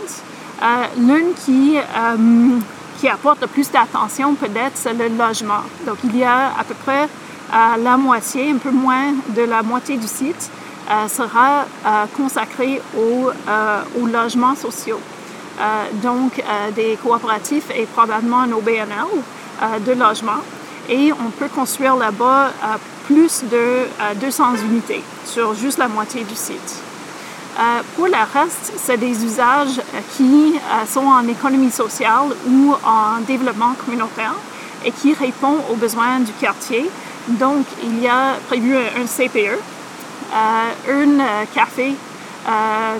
L'une 0.97 1.33
qui 1.45 1.75
qui 2.97 3.07
apporte 3.07 3.41
le 3.41 3.47
plus 3.47 3.69
d'attention 3.71 4.35
peut-être, 4.35 4.73
c'est 4.75 4.93
le 4.93 5.07
logement. 5.09 5.61
Donc 5.85 5.97
il 6.03 6.17
y 6.17 6.23
a 6.23 6.47
à 6.57 6.63
peu 6.63 6.73
près 6.73 7.03
euh, 7.53 7.77
la 7.81 7.97
moitié, 7.97 8.51
un 8.51 8.57
peu 8.57 8.71
moins 8.71 9.13
de 9.29 9.41
la 9.43 9.63
moitié 9.63 9.97
du 9.97 10.07
site 10.07 10.51
euh, 10.89 11.07
sera 11.07 11.61
euh, 11.85 12.05
consacré 12.15 12.81
aux, 12.97 13.31
aux, 13.99 14.05
logements 14.05 14.55
sociaux. 14.55 14.99
donc 16.03 16.43
des 16.75 16.97
coopératifs 17.01 17.69
et 17.75 17.85
probablement 17.87 18.45
nos 18.45 18.61
BNL 18.61 19.09
de 19.87 19.91
logement. 19.93 20.41
Et 20.87 21.11
on 21.11 21.31
peut 21.31 21.49
construire 21.49 21.95
là-bas 21.95 22.51
plus 23.07 23.43
de 23.43 23.87
200 24.21 24.57
unités 24.69 25.03
sur 25.25 25.55
juste 25.55 25.79
la 25.79 25.87
moitié 25.87 26.23
du 26.23 26.35
site. 26.35 26.86
Euh, 27.59 27.81
pour 27.95 28.05
le 28.05 28.13
reste, 28.13 28.73
c'est 28.77 28.97
des 28.97 29.23
usages 29.25 29.79
euh, 29.79 29.99
qui 30.15 30.53
euh, 30.59 30.85
sont 30.85 31.07
en 31.07 31.27
économie 31.27 31.71
sociale 31.71 32.29
ou 32.47 32.75
en 32.85 33.19
développement 33.21 33.73
communautaire 33.83 34.35
et 34.85 34.91
qui 34.91 35.13
répondent 35.15 35.63
aux 35.71 35.75
besoins 35.75 36.19
du 36.19 36.31
quartier. 36.33 36.87
Donc, 37.27 37.65
il 37.83 37.99
y 37.99 38.07
a 38.07 38.35
prévu 38.47 38.75
un, 38.77 39.05
CPE, 39.05 39.59
un 40.33 41.45
café 41.53 41.95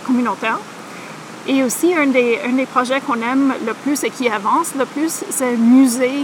communautaire. 0.06 0.60
Et 1.49 1.63
aussi, 1.63 1.93
un 1.93 2.07
des, 2.07 2.39
projets 2.69 2.99
qu'on 2.99 3.21
aime 3.21 3.53
le 3.65 3.73
plus 3.73 4.03
et 4.03 4.10
qui 4.10 4.27
avance 4.27 4.75
le 4.75 4.86
plus, 4.86 5.23
c'est 5.29 5.51
le 5.51 5.57
musée 5.57 6.23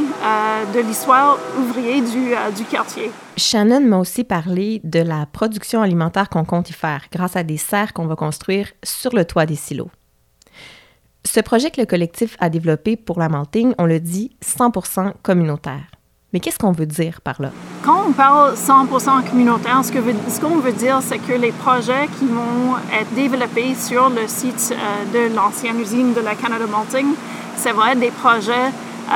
de 0.73 0.79
l'histoire 0.81 1.37
ouvrier 1.57 2.01
du, 2.01 2.33
du 2.55 2.65
quartier. 2.65 3.09
Shannon 3.37 3.79
m'a 3.79 3.99
aussi 3.99 4.25
parlé 4.25 4.81
de 4.83 4.99
la 4.99 5.25
production 5.25 5.81
alimentaire 5.81 6.29
qu'on 6.29 6.43
compte 6.43 6.69
y 6.69 6.73
faire 6.73 7.05
grâce 7.11 7.37
à 7.37 7.43
des 7.43 7.57
serres 7.57 7.93
qu'on 7.93 8.05
va 8.05 8.15
construire 8.15 8.67
sur 8.83 9.15
le 9.15 9.23
toit 9.23 9.45
des 9.45 9.55
silos. 9.55 9.89
Ce 11.25 11.39
projet 11.39 11.71
que 11.71 11.79
le 11.79 11.87
collectif 11.87 12.35
a 12.39 12.49
développé 12.49 12.97
pour 12.97 13.17
la 13.17 13.29
malting, 13.29 13.73
on 13.77 13.85
le 13.85 14.01
dit 14.01 14.35
100% 14.43 15.13
communautaire. 15.23 15.85
Mais 16.33 16.39
qu'est-ce 16.39 16.57
qu'on 16.57 16.71
veut 16.71 16.87
dire 16.87 17.21
par 17.21 17.39
là? 17.39 17.51
Quand 17.83 18.05
on 18.07 18.11
parle 18.11 18.55
100% 18.55 19.29
communautaire, 19.29 19.81
ce 19.85 19.91
qu'on 19.91 20.57
ce 20.57 20.61
veut 20.61 20.71
dire, 20.71 20.99
c'est 21.03 21.19
que 21.19 21.33
les 21.33 21.51
projets 21.51 22.07
qui 22.17 22.25
vont 22.25 22.75
être 22.91 23.13
développés 23.13 23.75
sur 23.75 24.09
le 24.09 24.27
site 24.27 24.73
euh, 24.73 25.29
de 25.29 25.35
l'ancienne 25.35 25.79
usine 25.79 26.13
de 26.15 26.21
la 26.21 26.33
Canada 26.33 26.65
Malting, 26.65 27.13
c'est 27.55 27.71
vrai 27.71 27.95
des 27.95 28.09
projets 28.09 28.51
euh, 28.51 29.13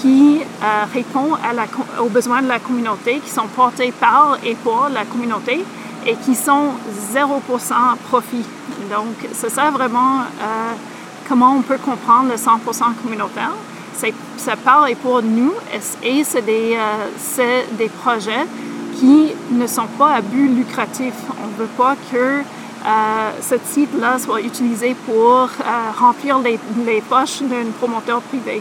qui 0.00 0.40
euh, 0.40 0.84
répondent 0.94 1.36
à 1.44 1.52
la, 1.52 1.64
aux 2.00 2.08
besoins 2.08 2.42
de 2.42 2.48
la 2.48 2.60
communauté, 2.60 3.18
qui 3.18 3.30
sont 3.30 3.48
portés 3.56 3.90
par 3.90 4.38
et 4.44 4.54
pour 4.54 4.88
la 4.94 5.04
communauté 5.04 5.64
et 6.06 6.14
qui 6.14 6.36
sont 6.36 6.68
0% 7.12 7.74
profit. 8.08 8.44
Donc, 8.88 9.14
c'est 9.32 9.50
ça 9.50 9.70
vraiment 9.70 10.20
comment 11.28 11.56
on 11.56 11.62
peut 11.62 11.78
comprendre 11.78 12.28
le 12.28 12.36
100% 12.36 12.94
communautaire. 13.02 13.52
Ça 14.36 14.56
part 14.56 14.88
et 14.88 14.94
pour 14.94 15.22
nous 15.22 15.52
et 16.02 16.24
c'est 16.24 16.42
des, 16.42 16.76
euh, 16.76 17.88
projets 18.00 18.46
qui 18.98 19.32
ne 19.50 19.66
sont 19.66 19.86
pas 19.98 20.14
à 20.14 20.20
but 20.20 20.48
lucratif. 20.48 21.14
On 21.42 21.46
ne 21.48 21.54
veut 21.54 21.72
pas 21.76 21.96
que 22.10 22.40
euh, 22.40 23.30
ce 23.40 23.54
site-là 23.64 24.18
soit 24.18 24.40
utilisé 24.40 24.94
pour 25.06 25.42
euh, 25.42 25.48
remplir 25.98 26.38
les, 26.40 26.58
les 26.84 27.00
poches 27.00 27.42
d'un 27.42 27.70
promoteur 27.78 28.20
privé. 28.22 28.60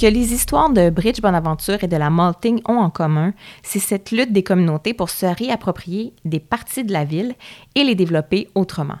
que 0.00 0.06
les 0.06 0.32
histoires 0.32 0.70
de 0.70 0.88
Bridge 0.88 1.20
Bonaventure 1.20 1.84
et 1.84 1.86
de 1.86 1.96
la 1.96 2.08
Malting 2.08 2.62
ont 2.66 2.78
en 2.78 2.88
commun, 2.88 3.34
c'est 3.62 3.80
cette 3.80 4.12
lutte 4.12 4.32
des 4.32 4.42
communautés 4.42 4.94
pour 4.94 5.10
se 5.10 5.26
réapproprier 5.26 6.14
des 6.24 6.40
parties 6.40 6.84
de 6.84 6.92
la 6.92 7.04
ville 7.04 7.34
et 7.74 7.84
les 7.84 7.94
développer 7.94 8.48
autrement. 8.54 8.96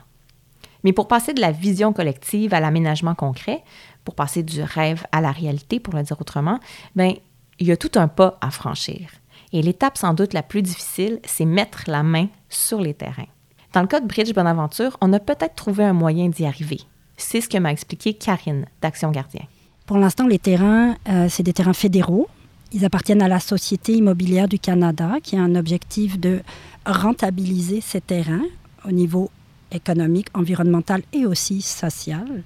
Mais 0.84 0.92
pour 0.92 1.08
passer 1.08 1.32
de 1.32 1.40
la 1.40 1.52
vision 1.52 1.92
collective 1.92 2.54
à 2.54 2.60
l'aménagement 2.60 3.14
concret, 3.14 3.62
pour 4.04 4.14
passer 4.14 4.42
du 4.42 4.62
rêve 4.62 5.04
à 5.12 5.20
la 5.20 5.32
réalité, 5.32 5.80
pour 5.80 5.94
le 5.94 6.02
dire 6.02 6.16
autrement, 6.20 6.58
ben, 6.96 7.14
il 7.58 7.66
y 7.66 7.72
a 7.72 7.76
tout 7.76 7.92
un 7.96 8.08
pas 8.08 8.38
à 8.40 8.50
franchir. 8.50 9.10
Et 9.52 9.62
l'étape 9.62 9.98
sans 9.98 10.14
doute 10.14 10.32
la 10.32 10.42
plus 10.42 10.62
difficile, 10.62 11.20
c'est 11.24 11.44
mettre 11.44 11.84
la 11.86 12.02
main 12.02 12.28
sur 12.48 12.80
les 12.80 12.94
terrains. 12.94 13.26
Dans 13.72 13.82
le 13.82 13.86
cas 13.86 14.00
de 14.00 14.06
Bridge 14.06 14.32
Bonaventure, 14.32 14.96
on 15.00 15.12
a 15.12 15.20
peut-être 15.20 15.54
trouvé 15.54 15.84
un 15.84 15.92
moyen 15.92 16.28
d'y 16.28 16.44
arriver. 16.44 16.80
C'est 17.16 17.40
ce 17.40 17.48
que 17.48 17.58
m'a 17.58 17.70
expliqué 17.70 18.14
Karine 18.14 18.66
d'Action 18.80 19.10
Gardien. 19.10 19.42
Pour 19.86 19.98
l'instant, 19.98 20.26
les 20.26 20.38
terrains, 20.38 20.96
euh, 21.08 21.28
c'est 21.28 21.42
des 21.42 21.52
terrains 21.52 21.72
fédéraux. 21.72 22.28
Ils 22.72 22.84
appartiennent 22.84 23.22
à 23.22 23.28
la 23.28 23.40
Société 23.40 23.92
immobilière 23.92 24.48
du 24.48 24.58
Canada, 24.58 25.16
qui 25.22 25.36
a 25.36 25.42
un 25.42 25.56
objectif 25.56 26.18
de 26.18 26.40
rentabiliser 26.86 27.80
ces 27.80 28.00
terrains 28.00 28.44
au 28.86 28.92
niveau 28.92 29.30
économique, 29.72 30.28
environnemental 30.34 31.02
et 31.12 31.26
aussi 31.26 31.62
social. 31.62 32.42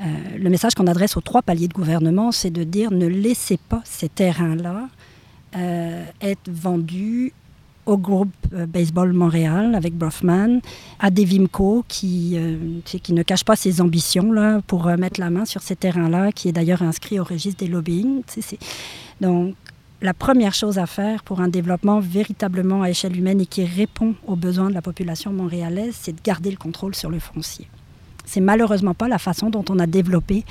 Euh, 0.00 0.04
le 0.38 0.50
message 0.50 0.74
qu'on 0.74 0.86
adresse 0.86 1.16
aux 1.16 1.20
trois 1.20 1.42
paliers 1.42 1.68
de 1.68 1.72
gouvernement, 1.72 2.30
c'est 2.32 2.50
de 2.50 2.64
dire 2.64 2.90
ne 2.90 3.06
laissez 3.06 3.58
pas 3.68 3.82
ces 3.84 4.08
terrains-là 4.08 4.88
euh, 5.56 6.04
être 6.20 6.50
vendus 6.50 7.32
au 7.86 7.96
groupe 7.96 8.28
euh, 8.52 8.66
Baseball 8.66 9.14
Montréal 9.14 9.74
avec 9.74 9.94
Brofman, 9.94 10.60
à 11.00 11.10
Devimco 11.10 11.86
qui, 11.88 12.34
euh, 12.36 12.80
qui 12.84 13.14
ne 13.14 13.22
cache 13.22 13.44
pas 13.44 13.56
ses 13.56 13.80
ambitions 13.80 14.30
là, 14.30 14.60
pour 14.66 14.84
mettre 14.98 15.18
la 15.18 15.30
main 15.30 15.46
sur 15.46 15.62
ces 15.62 15.74
terrains-là, 15.74 16.32
qui 16.32 16.50
est 16.50 16.52
d'ailleurs 16.52 16.82
inscrit 16.82 17.18
au 17.18 17.24
registre 17.24 17.64
des 17.64 17.70
lobbying. 17.70 18.22
Donc, 19.22 19.54
la 20.00 20.14
première 20.14 20.54
chose 20.54 20.78
à 20.78 20.86
faire 20.86 21.24
pour 21.24 21.40
un 21.40 21.48
développement 21.48 21.98
véritablement 22.00 22.82
à 22.82 22.90
échelle 22.90 23.16
humaine 23.16 23.40
et 23.40 23.46
qui 23.46 23.64
répond 23.64 24.14
aux 24.26 24.36
besoins 24.36 24.68
de 24.68 24.74
la 24.74 24.82
population 24.82 25.32
montréalaise, 25.32 25.96
c'est 26.00 26.12
de 26.12 26.20
garder 26.22 26.50
le 26.50 26.56
contrôle 26.56 26.94
sur 26.94 27.10
le 27.10 27.18
foncier. 27.18 27.68
C'est 28.24 28.40
malheureusement 28.40 28.94
pas 28.94 29.08
la 29.08 29.18
façon 29.18 29.48
dont 29.48 29.64
on 29.70 29.78
a 29.78 29.86
développé 29.86 30.44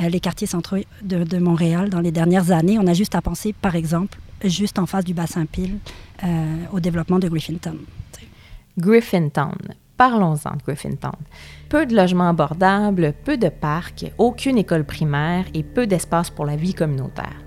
les 0.00 0.20
quartiers 0.20 0.46
centraux 0.46 0.78
de, 1.02 1.38
Montréal 1.38 1.90
dans 1.90 2.00
les 2.00 2.12
dernières 2.12 2.52
années. 2.52 2.78
On 2.78 2.86
a 2.86 2.94
juste 2.94 3.16
à 3.16 3.20
penser, 3.20 3.52
par 3.52 3.74
exemple, 3.74 4.18
juste 4.44 4.78
en 4.78 4.86
face 4.86 5.04
du 5.04 5.12
bassin 5.12 5.44
Pile, 5.44 5.78
euh, 6.22 6.64
au 6.72 6.78
développement 6.78 7.18
de 7.18 7.28
Griffintown. 7.28 7.78
Griffintown. 8.78 9.56
Parlons-en 9.96 10.56
de 10.56 10.62
Griffintown. 10.64 11.16
Peu 11.68 11.84
de 11.84 11.96
logements 11.96 12.28
abordables, 12.28 13.12
peu 13.24 13.36
de 13.36 13.48
parcs, 13.48 14.06
aucune 14.18 14.56
école 14.58 14.84
primaire 14.84 15.46
et 15.52 15.64
peu 15.64 15.86
d'espace 15.86 16.30
pour 16.30 16.46
la 16.46 16.54
vie 16.54 16.74
communautaire. 16.74 17.45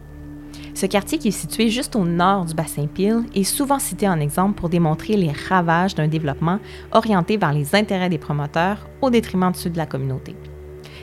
Ce 0.79 0.85
quartier 0.85 1.17
qui 1.17 1.27
est 1.27 1.31
situé 1.31 1.67
juste 1.67 1.97
au 1.97 2.05
nord 2.05 2.45
du 2.45 2.53
bassin 2.53 2.87
Peel 2.87 3.25
est 3.35 3.43
souvent 3.43 3.79
cité 3.79 4.07
en 4.07 4.17
exemple 4.21 4.57
pour 4.57 4.69
démontrer 4.69 5.17
les 5.17 5.33
ravages 5.49 5.93
d'un 5.93 6.07
développement 6.07 6.59
orienté 6.93 7.35
vers 7.35 7.51
les 7.51 7.75
intérêts 7.75 8.07
des 8.07 8.17
promoteurs 8.17 8.87
au 9.01 9.09
détriment 9.09 9.51
de 9.51 9.57
ceux 9.57 9.69
de 9.69 9.77
la 9.77 9.85
communauté. 9.85 10.37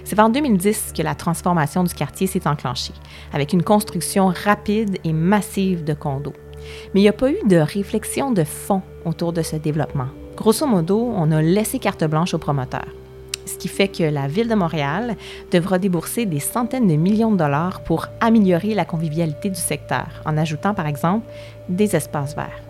C'est 0.02 0.18
en 0.18 0.30
2010 0.30 0.94
que 0.96 1.02
la 1.02 1.14
transformation 1.14 1.84
du 1.84 1.92
quartier 1.92 2.26
s'est 2.26 2.48
enclenchée, 2.48 2.94
avec 3.34 3.52
une 3.52 3.62
construction 3.62 4.28
rapide 4.28 4.96
et 5.04 5.12
massive 5.12 5.84
de 5.84 5.92
condos. 5.92 6.32
Mais 6.94 7.00
il 7.00 7.02
n'y 7.02 7.10
a 7.10 7.12
pas 7.12 7.30
eu 7.30 7.46
de 7.46 7.58
réflexion 7.58 8.32
de 8.32 8.44
fond 8.44 8.80
autour 9.04 9.34
de 9.34 9.42
ce 9.42 9.56
développement. 9.56 10.08
Grosso 10.38 10.66
modo, 10.66 11.12
on 11.14 11.30
a 11.32 11.42
laissé 11.42 11.78
carte 11.78 12.04
blanche 12.04 12.32
aux 12.32 12.38
promoteurs. 12.38 12.94
Ce 13.46 13.56
qui 13.56 13.68
fait 13.68 13.88
que 13.88 14.02
la 14.02 14.26
Ville 14.26 14.48
de 14.48 14.54
Montréal 14.54 15.16
devra 15.52 15.78
débourser 15.78 16.26
des 16.26 16.40
centaines 16.40 16.88
de 16.88 16.96
millions 16.96 17.30
de 17.30 17.38
dollars 17.38 17.80
pour 17.80 18.08
améliorer 18.20 18.74
la 18.74 18.84
convivialité 18.84 19.48
du 19.48 19.60
secteur, 19.60 20.08
en 20.26 20.36
ajoutant 20.36 20.74
par 20.74 20.86
exemple 20.86 21.26
des 21.68 21.94
espaces 21.94 22.34
verts. 22.34 22.60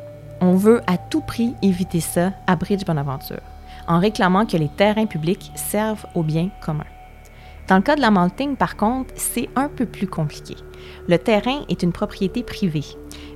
On 0.42 0.54
veut 0.54 0.82
à 0.86 0.98
tout 0.98 1.22
prix 1.22 1.54
éviter 1.62 2.00
ça 2.00 2.32
à 2.46 2.56
Bridge 2.56 2.84
Bonaventure, 2.84 3.40
en 3.88 3.98
réclamant 3.98 4.44
que 4.44 4.58
les 4.58 4.68
terrains 4.68 5.06
publics 5.06 5.50
servent 5.54 6.06
au 6.14 6.22
bien 6.22 6.50
commun. 6.60 6.84
Dans 7.68 7.76
le 7.76 7.82
cas 7.82 7.96
de 7.96 8.02
la 8.02 8.10
Malting, 8.10 8.56
par 8.56 8.76
contre, 8.76 9.14
c'est 9.16 9.48
un 9.56 9.68
peu 9.68 9.86
plus 9.86 10.06
compliqué. 10.06 10.54
Le 11.08 11.18
terrain 11.18 11.62
est 11.68 11.82
une 11.82 11.92
propriété 11.92 12.42
privée, 12.42 12.84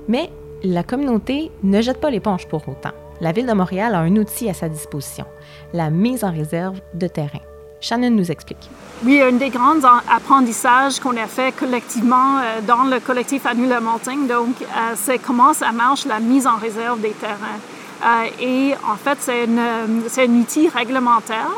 mais 0.07 0.29
la 0.63 0.83
communauté 0.83 1.51
ne 1.63 1.81
jette 1.81 1.99
pas 1.99 2.11
l'éponge 2.11 2.47
pour 2.47 2.69
autant. 2.69 2.93
La 3.21 3.31
Ville 3.33 3.45
de 3.45 3.53
Montréal 3.53 3.93
a 3.93 3.99
un 3.99 4.15
outil 4.15 4.49
à 4.49 4.53
sa 4.55 4.67
disposition, 4.67 5.25
la 5.73 5.91
mise 5.91 6.23
en 6.23 6.31
réserve 6.31 6.81
de 6.95 7.07
terrain. 7.07 7.41
Shannon 7.79 8.09
nous 8.09 8.31
explique. 8.31 8.67
Oui, 9.05 9.21
un 9.21 9.33
des 9.33 9.49
grands 9.49 9.79
apprentissages 10.09 10.99
qu'on 10.99 11.15
a 11.17 11.27
fait 11.27 11.51
collectivement 11.55 12.39
euh, 12.39 12.61
dans 12.65 12.83
le 12.83 12.99
collectif 12.99 13.45
Annule 13.45 13.77
Malting, 13.79 14.27
donc, 14.27 14.55
euh, 14.61 14.93
c'est 14.95 15.19
comment 15.19 15.53
ça 15.53 15.71
marche 15.71 16.05
la 16.05 16.19
mise 16.19 16.47
en 16.47 16.55
réserve 16.55 16.99
des 16.99 17.11
terrains. 17.11 17.59
Euh, 18.03 18.25
et 18.39 18.73
en 18.91 18.95
fait, 18.95 19.19
c'est 19.21 20.23
un 20.23 20.29
outil 20.39 20.67
réglementaire 20.69 21.51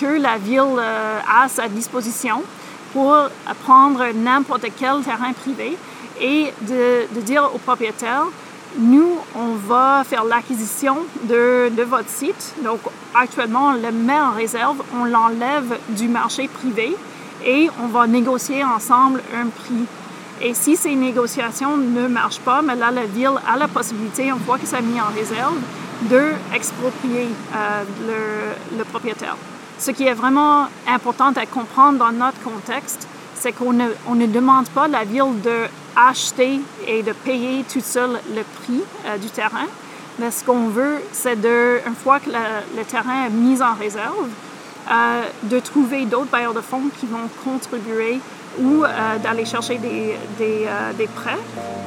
que 0.00 0.18
la 0.18 0.38
ville 0.38 0.80
a 0.80 1.44
à 1.44 1.48
sa 1.48 1.68
disposition 1.68 2.42
pour 2.94 3.14
prendre 3.62 4.02
n'importe 4.14 4.64
quel 4.78 5.02
terrain 5.04 5.34
privé 5.34 5.76
et 6.18 6.52
de, 6.62 7.20
dire 7.20 7.50
aux 7.54 7.58
propriétaires, 7.58 8.24
nous, 8.78 9.18
on 9.34 9.54
va 9.54 10.02
faire 10.04 10.24
l'acquisition 10.24 10.96
de, 11.24 11.82
votre 11.82 12.08
site. 12.08 12.54
Donc, 12.64 12.80
actuellement, 13.14 13.68
on 13.68 13.72
le 13.72 13.92
met 13.92 14.18
en 14.18 14.32
réserve, 14.32 14.82
on 14.98 15.04
l'enlève 15.04 15.78
du 15.90 16.08
marché 16.08 16.48
privé 16.48 16.96
et 17.44 17.68
on 17.82 17.88
va 17.88 18.06
négocier 18.06 18.64
ensemble 18.64 19.20
un 19.34 19.48
prix. 19.48 19.84
Et 20.40 20.54
si 20.54 20.76
ces 20.76 20.94
négociations 20.94 21.76
ne 21.76 22.08
marchent 22.08 22.40
pas, 22.40 22.62
mais 22.62 22.74
là, 22.74 22.90
la 22.90 23.04
ville 23.04 23.38
a 23.46 23.56
la 23.56 23.68
possibilité, 23.68 24.28
une 24.28 24.40
fois 24.40 24.58
que 24.58 24.66
ça 24.66 24.80
mis 24.80 25.00
en 25.00 25.12
réserve, 25.14 25.56
de 26.10 26.32
exproprier 26.54 27.28
euh, 27.54 28.54
le, 28.76 28.84
propriétaire. 28.84 29.36
Ce 29.78 29.90
qui 29.92 30.06
est 30.06 30.14
vraiment 30.14 30.66
important 30.88 31.32
à 31.36 31.46
comprendre 31.46 31.98
dans 31.98 32.10
notre 32.10 32.40
contexte, 32.42 33.06
c'est 33.34 33.52
qu'on 33.52 33.72
ne, 33.72 33.86
ne 34.14 34.26
demande 34.26 34.68
pas 34.70 34.84
à 34.84 34.88
la 34.88 35.04
ville 35.04 35.40
de 35.44 35.66
acheter 35.96 36.60
et 36.86 37.02
de 37.02 37.12
payer 37.12 37.64
tout 37.64 37.80
seul 37.80 38.10
le 38.34 38.42
prix 38.42 38.82
euh, 39.06 39.18
du 39.18 39.28
terrain. 39.28 39.66
Mais 40.18 40.30
ce 40.30 40.44
qu'on 40.44 40.68
veut, 40.68 41.02
c'est 41.12 41.40
de, 41.40 41.80
une 41.86 41.94
fois 41.94 42.20
que 42.20 42.30
le 42.30 42.84
terrain 42.84 43.26
est 43.26 43.30
mis 43.30 43.62
en 43.62 43.74
réserve, 43.74 44.28
euh, 44.90 45.22
de 45.44 45.58
trouver 45.60 46.04
d'autres 46.04 46.30
bailleurs 46.30 46.54
de 46.54 46.60
fonds 46.60 46.82
qui 46.98 47.06
vont 47.06 47.28
contribuer 47.44 48.20
ou 48.60 48.84
euh, 48.84 49.18
d'aller 49.22 49.46
chercher 49.46 49.78
des, 49.78 50.16
des, 50.36 50.68
des, 50.98 51.06
prêts 51.06 51.38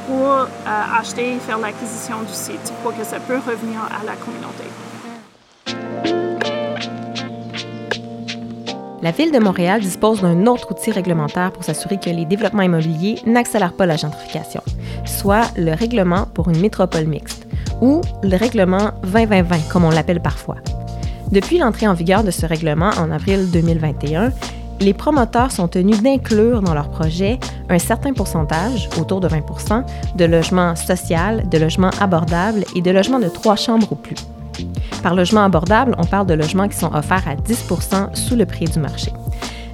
pour 0.07 0.47
acheter 0.65 1.35
et 1.35 1.39
faire 1.39 1.59
l'acquisition 1.59 2.21
du 2.21 2.33
site 2.33 2.73
pour 2.81 2.97
que 2.97 3.03
ça 3.03 3.19
peut 3.19 3.37
revenir 3.45 3.79
à 3.81 4.03
la 4.03 4.15
communauté. 4.15 4.63
La 9.05 9.11
Ville 9.11 9.31
de 9.31 9.37
Montréal 9.37 9.81
dispose 9.81 10.21
d'un 10.21 10.47
autre 10.47 10.71
outil 10.71 10.89
réglementaire 10.89 11.51
pour 11.51 11.63
s'assurer 11.63 11.99
que 11.99 12.09
les 12.09 12.25
développements 12.25 12.63
immobiliers 12.63 13.19
n'accélèrent 13.27 13.73
pas 13.73 13.85
la 13.85 13.97
gentrification, 13.97 14.63
soit 15.05 15.43
le 15.57 15.75
règlement 15.75 16.25
pour 16.33 16.49
une 16.49 16.59
métropole 16.59 17.05
mixte, 17.05 17.45
ou 17.81 18.01
le 18.23 18.35
règlement 18.35 18.93
2020 19.03 19.69
comme 19.71 19.85
on 19.85 19.91
l'appelle 19.91 20.23
parfois. 20.23 20.55
Depuis 21.31 21.59
l'entrée 21.59 21.87
en 21.87 21.93
vigueur 21.93 22.23
de 22.23 22.31
ce 22.31 22.47
règlement 22.47 22.89
en 22.97 23.11
avril 23.11 23.51
2021, 23.51 24.31
les 24.79 24.95
promoteurs 24.95 25.51
sont 25.51 25.67
tenus 25.67 26.01
d'inclure 26.01 26.63
dans 26.63 26.73
leur 26.73 26.89
projet 26.89 27.39
un 27.69 27.77
certain 27.77 28.11
pourcentage, 28.11 28.89
autour 28.99 29.19
de 29.19 29.27
20 29.27 29.85
de 30.15 30.25
logements 30.25 30.75
sociaux, 30.75 31.43
de 31.45 31.57
logements 31.59 31.91
abordables 32.01 32.65
et 32.75 32.81
de 32.81 32.89
logements 32.89 33.19
de 33.19 33.29
trois 33.29 33.55
chambres 33.55 33.91
ou 33.91 33.95
plus. 33.95 34.15
Par 35.03 35.15
logement 35.15 35.43
abordable, 35.43 35.95
on 35.97 36.05
parle 36.05 36.27
de 36.27 36.33
logements 36.33 36.67
qui 36.67 36.77
sont 36.77 36.93
offerts 36.93 37.27
à 37.27 37.35
10% 37.35 38.15
sous 38.15 38.35
le 38.35 38.45
prix 38.45 38.65
du 38.65 38.79
marché. 38.79 39.11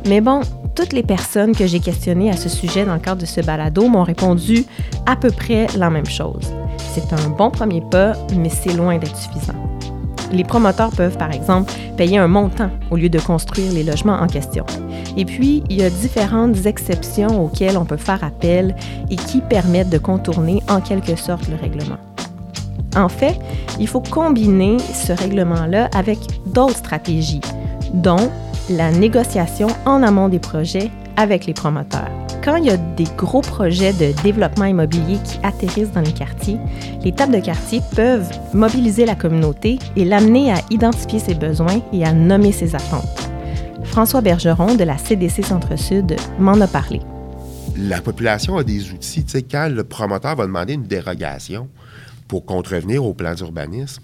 Mais 0.07 0.21
bon, 0.21 0.41
toutes 0.75 0.93
les 0.93 1.03
personnes 1.03 1.55
que 1.55 1.67
j'ai 1.67 1.79
questionnées 1.79 2.29
à 2.29 2.37
ce 2.37 2.49
sujet 2.49 2.85
dans 2.85 2.93
le 2.93 2.99
cadre 2.99 3.21
de 3.21 3.25
ce 3.25 3.41
balado 3.41 3.87
m'ont 3.87 4.03
répondu 4.03 4.65
à 5.05 5.15
peu 5.15 5.31
près 5.31 5.67
la 5.77 5.89
même 5.89 6.05
chose. 6.05 6.51
C'est 6.93 7.13
un 7.13 7.29
bon 7.29 7.51
premier 7.51 7.81
pas, 7.81 8.13
mais 8.35 8.49
c'est 8.49 8.73
loin 8.73 8.97
d'être 8.97 9.17
suffisant. 9.17 9.53
Les 10.31 10.43
promoteurs 10.43 10.91
peuvent, 10.91 11.17
par 11.17 11.31
exemple, 11.31 11.71
payer 11.97 12.17
un 12.17 12.27
montant 12.27 12.69
au 12.89 12.95
lieu 12.95 13.09
de 13.09 13.19
construire 13.19 13.71
les 13.73 13.83
logements 13.83 14.19
en 14.19 14.27
question. 14.27 14.65
Et 15.17 15.25
puis, 15.25 15.61
il 15.69 15.77
y 15.77 15.83
a 15.83 15.89
différentes 15.89 16.65
exceptions 16.65 17.43
auxquelles 17.43 17.77
on 17.77 17.85
peut 17.85 17.97
faire 17.97 18.23
appel 18.23 18.75
et 19.09 19.17
qui 19.17 19.41
permettent 19.41 19.89
de 19.89 19.97
contourner 19.97 20.63
en 20.69 20.79
quelque 20.79 21.17
sorte 21.17 21.49
le 21.49 21.57
règlement. 21.57 21.97
En 22.95 23.09
fait, 23.09 23.39
il 23.79 23.87
faut 23.87 24.01
combiner 24.01 24.77
ce 24.79 25.13
règlement-là 25.13 25.89
avec 25.95 26.19
d'autres 26.47 26.77
stratégies, 26.77 27.41
dont 27.93 28.29
la 28.69 28.91
négociation 28.91 29.67
en 29.85 30.03
amont 30.03 30.29
des 30.29 30.39
projets 30.39 30.91
avec 31.17 31.45
les 31.45 31.53
promoteurs. 31.53 32.09
Quand 32.43 32.55
il 32.55 32.65
y 32.65 32.69
a 32.71 32.77
des 32.77 33.05
gros 33.17 33.41
projets 33.41 33.93
de 33.93 34.19
développement 34.23 34.65
immobilier 34.65 35.19
qui 35.23 35.39
atterrissent 35.43 35.91
dans 35.91 36.01
les 36.01 36.11
quartiers, 36.11 36.57
les 37.03 37.11
tables 37.11 37.35
de 37.35 37.39
quartier 37.39 37.81
peuvent 37.95 38.31
mobiliser 38.53 39.05
la 39.05 39.15
communauté 39.15 39.77
et 39.95 40.05
l'amener 40.05 40.51
à 40.51 40.57
identifier 40.71 41.19
ses 41.19 41.35
besoins 41.35 41.81
et 41.93 42.03
à 42.03 42.13
nommer 42.13 42.51
ses 42.51 42.75
attentes. 42.75 43.29
François 43.83 44.21
Bergeron 44.21 44.75
de 44.75 44.83
la 44.83 44.97
CDC 44.97 45.43
Centre-Sud 45.43 46.15
m'en 46.39 46.59
a 46.59 46.67
parlé. 46.67 47.01
La 47.77 48.01
population 48.01 48.57
a 48.57 48.63
des 48.63 48.91
outils. 48.91 49.23
Tu 49.23 49.31
sais, 49.31 49.43
quand 49.43 49.69
le 49.71 49.83
promoteur 49.83 50.35
va 50.35 50.45
demander 50.45 50.73
une 50.73 50.83
dérogation 50.83 51.69
pour 52.31 52.45
contrevenir 52.45 53.03
au 53.03 53.13
plan 53.13 53.33
d'urbanisme, 53.33 54.03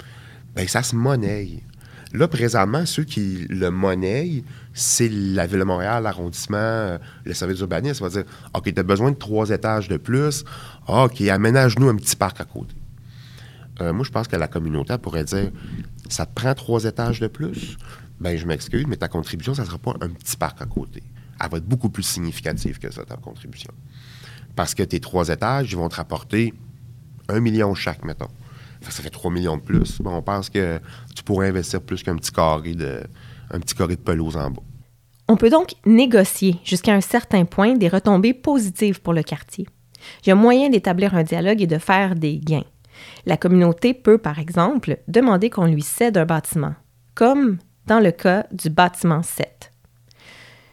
bien, 0.54 0.68
ça 0.68 0.84
se 0.84 0.98
monnaie. 0.98 1.64
Là, 2.12 2.28
présentement, 2.28 2.86
ceux 2.86 3.06
qui 3.06 3.48
le 3.50 3.72
monnaient, 3.72 4.44
c'est 4.74 5.08
la 5.08 5.48
Ville 5.48 5.60
de 5.60 5.64
Montréal, 5.64 6.04
l'arrondissement, 6.04 6.58
euh, 6.58 6.98
le 7.24 7.34
service 7.34 7.60
d'urbanisme. 7.60 8.04
va 8.04 8.10
dire 8.10 8.26
OK, 8.54 8.74
tu 8.74 8.78
as 8.78 8.84
besoin 8.84 9.12
de 9.12 9.16
trois 9.16 9.50
étages 9.52 9.88
de 9.88 9.96
plus. 9.96 10.44
OK, 10.90 11.22
aménage-nous 11.22 11.88
un 11.88 11.96
petit 11.96 12.18
parc 12.18 12.42
à 12.42 12.44
côté. 12.44 12.76
Euh, 13.80 13.94
moi, 13.94 14.04
je 14.04 14.12
pense 14.12 14.28
que 14.28 14.36
la 14.36 14.50
communauté 14.50 14.98
pourrait 14.98 15.24
dire 15.24 15.50
Ça 16.10 16.26
te 16.26 16.34
prend 16.34 16.54
trois 16.54 16.84
étages 16.84 17.22
de 17.22 17.28
plus? 17.28 17.78
Ben 18.20 18.38
je 18.38 18.46
m'excuse, 18.46 18.86
mais 18.90 18.98
ta 18.98 19.08
contribution, 19.08 19.54
ça 19.54 19.62
ne 19.62 19.68
sera 19.68 19.78
pas 19.78 19.94
un 20.02 20.10
petit 20.10 20.36
parc 20.36 20.62
à 20.62 20.66
côté. 20.66 21.02
Elle 21.42 21.50
va 21.50 21.60
être 21.60 21.66
beaucoup 21.66 21.90
plus 21.90 22.04
significative 22.04 22.78
que 22.78 22.92
ça, 22.92 23.06
ta 23.06 23.16
contribution. 23.16 23.72
Parce 24.54 24.76
que 24.76 24.84
tes 24.84 25.00
trois 25.00 25.30
étages, 25.30 25.72
ils 25.72 25.78
vont 25.78 25.88
te 25.88 25.96
rapporter 25.96 26.54
un 27.30 27.40
million 27.40 27.74
chaque, 27.76 28.04
mettons. 28.04 28.30
Ça 28.82 29.04
fait 29.04 29.10
3 29.10 29.32
millions 29.32 29.58
de 29.58 29.62
plus. 29.62 30.00
On 30.06 30.22
pense 30.22 30.50
que 30.50 30.80
tu 31.16 31.24
pourrais 31.24 31.50
investir 31.50 31.82
plus 31.82 32.04
qu'un 32.04 32.16
petit 32.16 32.32
carré 32.32 32.74
de, 32.74 33.02
un 33.52 33.60
petit 33.60 33.76
carré 33.76 33.96
de 33.96 34.02
pelouse 34.02 34.38
en 34.38 34.52
bas. 34.52 34.62
On 35.28 35.36
peut 35.36 35.50
donc 35.50 35.74
négocier 35.86 36.60
jusqu'à 36.64 36.94
un 36.94 37.02
certain 37.02 37.44
point 37.44 37.74
des 37.74 37.90
retombées 37.90 38.34
positives 38.34 39.02
pour 39.02 39.14
le 39.14 39.24
quartier. 39.24 39.68
Il 40.24 40.30
y 40.30 40.32
a 40.32 40.36
moyen 40.36 40.70
d'établir 40.70 41.16
un 41.16 41.24
dialogue 41.24 41.62
et 41.62 41.68
de 41.68 41.78
faire 41.78 42.16
des 42.16 42.38
gains. 42.38 42.64
La 43.26 43.36
communauté 43.36 43.94
peut, 43.94 44.18
par 44.18 44.40
exemple, 44.40 45.00
demander 45.08 45.50
qu'on 45.50 45.66
lui 45.66 45.82
cède 45.82 46.18
un 46.18 46.26
bâtiment, 46.26 46.76
comme 47.14 47.58
dans 47.88 48.00
le 48.00 48.12
cas 48.12 48.46
du 48.52 48.70
bâtiment 48.70 49.22
7. 49.22 49.72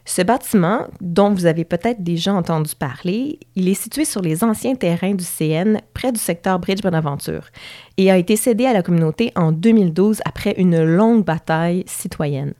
Ce 0.07 0.21
bâtiment, 0.21 0.87
dont 1.01 1.31
vous 1.31 1.47
avez 1.47 1.64
peut-être 1.64 2.03
déjà 2.03 2.35
entendu 2.35 2.75
parler, 2.75 3.38
il 3.55 3.69
est 3.69 3.75
situé 3.75 4.05
sur 4.05 4.21
les 4.21 4.45
anciens 4.45 4.75
terrains 4.75 5.14
du 5.14 5.25
CN 5.25 5.81
près 5.95 6.12
du 6.12 6.21
secteur 6.21 6.59
Bridge-Bonaventure 6.59 7.47
et 7.97 8.11
a 8.11 8.19
été 8.19 8.37
cédé 8.37 8.67
à 8.67 8.75
la 8.75 8.83
communauté 8.83 9.33
en 9.35 9.51
2012 9.51 10.21
après 10.27 10.55
une 10.59 10.85
longue 10.85 11.25
bataille 11.25 11.85
citoyenne. 11.87 12.53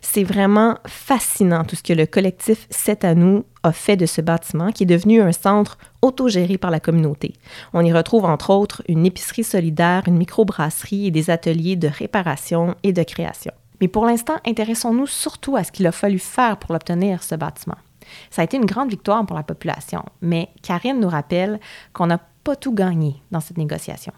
C'est 0.00 0.24
vraiment 0.24 0.78
fascinant 0.86 1.62
tout 1.64 1.76
ce 1.76 1.82
que 1.82 1.92
le 1.92 2.06
collectif 2.06 2.66
C'est 2.70 3.04
à 3.04 3.14
nous 3.14 3.44
a 3.62 3.72
fait 3.72 3.96
de 3.96 4.06
ce 4.06 4.22
bâtiment 4.22 4.72
qui 4.72 4.84
est 4.84 4.86
devenu 4.86 5.20
un 5.20 5.32
centre 5.32 5.76
autogéré 6.00 6.56
par 6.56 6.70
la 6.70 6.80
communauté. 6.80 7.34
On 7.74 7.84
y 7.84 7.92
retrouve 7.92 8.24
entre 8.24 8.50
autres 8.50 8.82
une 8.88 9.04
épicerie 9.04 9.44
solidaire, 9.44 10.04
une 10.06 10.16
microbrasserie 10.16 11.08
et 11.08 11.10
des 11.10 11.28
ateliers 11.28 11.76
de 11.76 11.88
réparation 11.88 12.74
et 12.82 12.94
de 12.94 13.02
création. 13.02 13.52
Mais 13.80 13.88
pour 13.88 14.06
l'instant, 14.06 14.36
intéressons-nous 14.46 15.06
surtout 15.06 15.56
à 15.56 15.64
ce 15.64 15.72
qu'il 15.72 15.86
a 15.86 15.92
fallu 15.92 16.18
faire 16.18 16.56
pour 16.56 16.72
l'obtenir, 16.72 17.22
ce 17.22 17.34
bâtiment. 17.34 17.76
Ça 18.30 18.42
a 18.42 18.44
été 18.44 18.56
une 18.56 18.64
grande 18.64 18.90
victoire 18.90 19.24
pour 19.26 19.36
la 19.36 19.42
population, 19.42 20.04
mais 20.22 20.48
Karine 20.62 21.00
nous 21.00 21.08
rappelle 21.08 21.60
qu'on 21.92 22.06
n'a 22.06 22.18
pas 22.44 22.56
tout 22.56 22.72
gagné 22.72 23.16
dans 23.30 23.40
cette 23.40 23.58
négociation. 23.58 24.12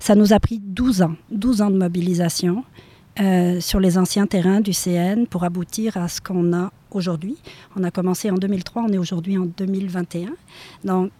Ça 0.00 0.14
nous 0.14 0.32
a 0.32 0.40
pris 0.40 0.58
12 0.58 1.02
ans, 1.02 1.14
12 1.30 1.62
ans 1.62 1.70
de 1.70 1.78
mobilisation 1.78 2.64
euh, 3.20 3.60
sur 3.60 3.78
les 3.78 3.98
anciens 3.98 4.26
terrains 4.26 4.60
du 4.60 4.72
CN 4.72 5.26
pour 5.26 5.44
aboutir 5.44 5.96
à 5.96 6.08
ce 6.08 6.20
qu'on 6.20 6.52
a 6.52 6.72
aujourd'hui. 6.90 7.36
On 7.76 7.84
a 7.84 7.90
commencé 7.90 8.30
en 8.30 8.36
2003, 8.36 8.82
on 8.82 8.88
est 8.88 8.98
aujourd'hui 8.98 9.36
en 9.38 9.46
2021. 9.46 10.30
Donc, 10.84 11.10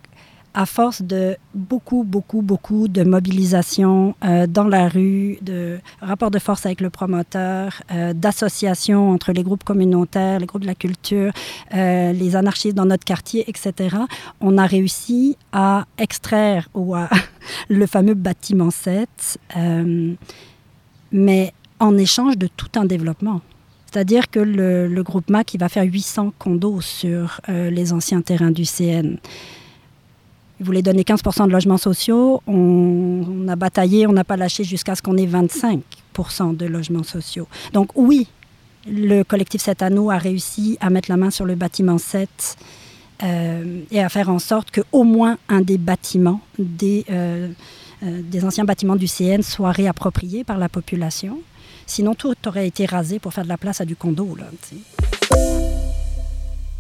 à 0.54 0.66
force 0.66 1.02
de 1.02 1.36
beaucoup, 1.54 2.04
beaucoup, 2.04 2.42
beaucoup 2.42 2.88
de 2.88 3.02
mobilisation 3.04 4.14
euh, 4.24 4.46
dans 4.46 4.68
la 4.68 4.88
rue, 4.88 5.38
de 5.42 5.78
rapports 6.00 6.30
de 6.30 6.38
force 6.38 6.66
avec 6.66 6.80
le 6.80 6.90
promoteur, 6.90 7.82
euh, 7.90 8.12
d'associations 8.12 9.10
entre 9.10 9.32
les 9.32 9.42
groupes 9.42 9.64
communautaires, 9.64 10.38
les 10.40 10.46
groupes 10.46 10.62
de 10.62 10.66
la 10.66 10.74
culture, 10.74 11.32
euh, 11.74 12.12
les 12.12 12.36
anarchistes 12.36 12.76
dans 12.76 12.84
notre 12.84 13.04
quartier, 13.04 13.44
etc., 13.48 13.96
on 14.40 14.58
a 14.58 14.66
réussi 14.66 15.36
à 15.52 15.86
extraire 15.98 16.68
le 17.68 17.86
fameux 17.86 18.14
bâtiment 18.14 18.70
7, 18.70 19.38
mais 21.12 21.52
en 21.80 21.98
échange 21.98 22.36
de 22.36 22.46
tout 22.46 22.68
un 22.76 22.84
développement. 22.84 23.40
C'est-à-dire 23.86 24.30
que 24.30 24.40
le, 24.40 24.88
le, 24.88 25.02
groupe 25.02 25.28
MAC, 25.28 25.56
va 25.58 25.68
faire 25.68 25.84
800 25.84 26.32
condos 26.38 26.80
sur 26.80 27.40
les 27.48 27.92
anciens 27.92 28.22
terrains 28.22 28.50
du 28.50 28.64
CN. 28.64 29.18
Ils 30.62 30.64
voulaient 30.64 30.82
donner 30.82 31.02
15% 31.02 31.48
de 31.48 31.50
logements 31.50 31.76
sociaux. 31.76 32.40
On, 32.46 33.48
a 33.48 33.56
bataillé, 33.56 34.06
on 34.06 34.12
n'a 34.12 34.22
pas 34.22 34.36
lâché 34.36 34.62
jusqu'à 34.62 34.94
ce 34.94 35.02
qu'on 35.02 35.16
ait 35.16 35.26
25% 35.26 36.56
de 36.56 36.66
logements 36.66 37.02
sociaux. 37.02 37.48
Donc 37.72 37.88
oui, 37.96 38.28
le 38.86 39.24
collectif 39.24 39.60
7 39.60 39.82
anneaux 39.82 40.12
a 40.12 40.18
réussi 40.18 40.78
à 40.80 40.88
mettre 40.88 41.10
la 41.10 41.16
main 41.16 41.30
sur 41.30 41.46
le 41.46 41.56
bâtiment 41.56 41.98
7 41.98 42.56
euh, 43.24 43.80
et 43.90 44.00
à 44.00 44.08
faire 44.08 44.28
en 44.28 44.38
sorte 44.38 44.70
qu'au 44.70 45.02
moins 45.02 45.36
un 45.48 45.62
des 45.62 45.78
bâtiments, 45.78 46.40
des, 46.60 47.06
euh, 47.10 47.48
euh, 48.04 48.42
anciens 48.44 48.64
bâtiments 48.64 48.94
du 48.94 49.08
CN, 49.08 49.42
soit 49.42 49.72
réapproprié 49.72 50.44
par 50.44 50.58
la 50.58 50.68
population. 50.68 51.40
Sinon, 51.86 52.14
tout 52.14 52.36
aurait 52.46 52.68
été 52.68 52.86
rasé 52.86 53.18
pour 53.18 53.34
faire 53.34 53.42
de 53.42 53.48
la 53.48 53.58
place 53.58 53.80
à 53.80 53.84
du 53.84 53.96
condo. 53.96 54.36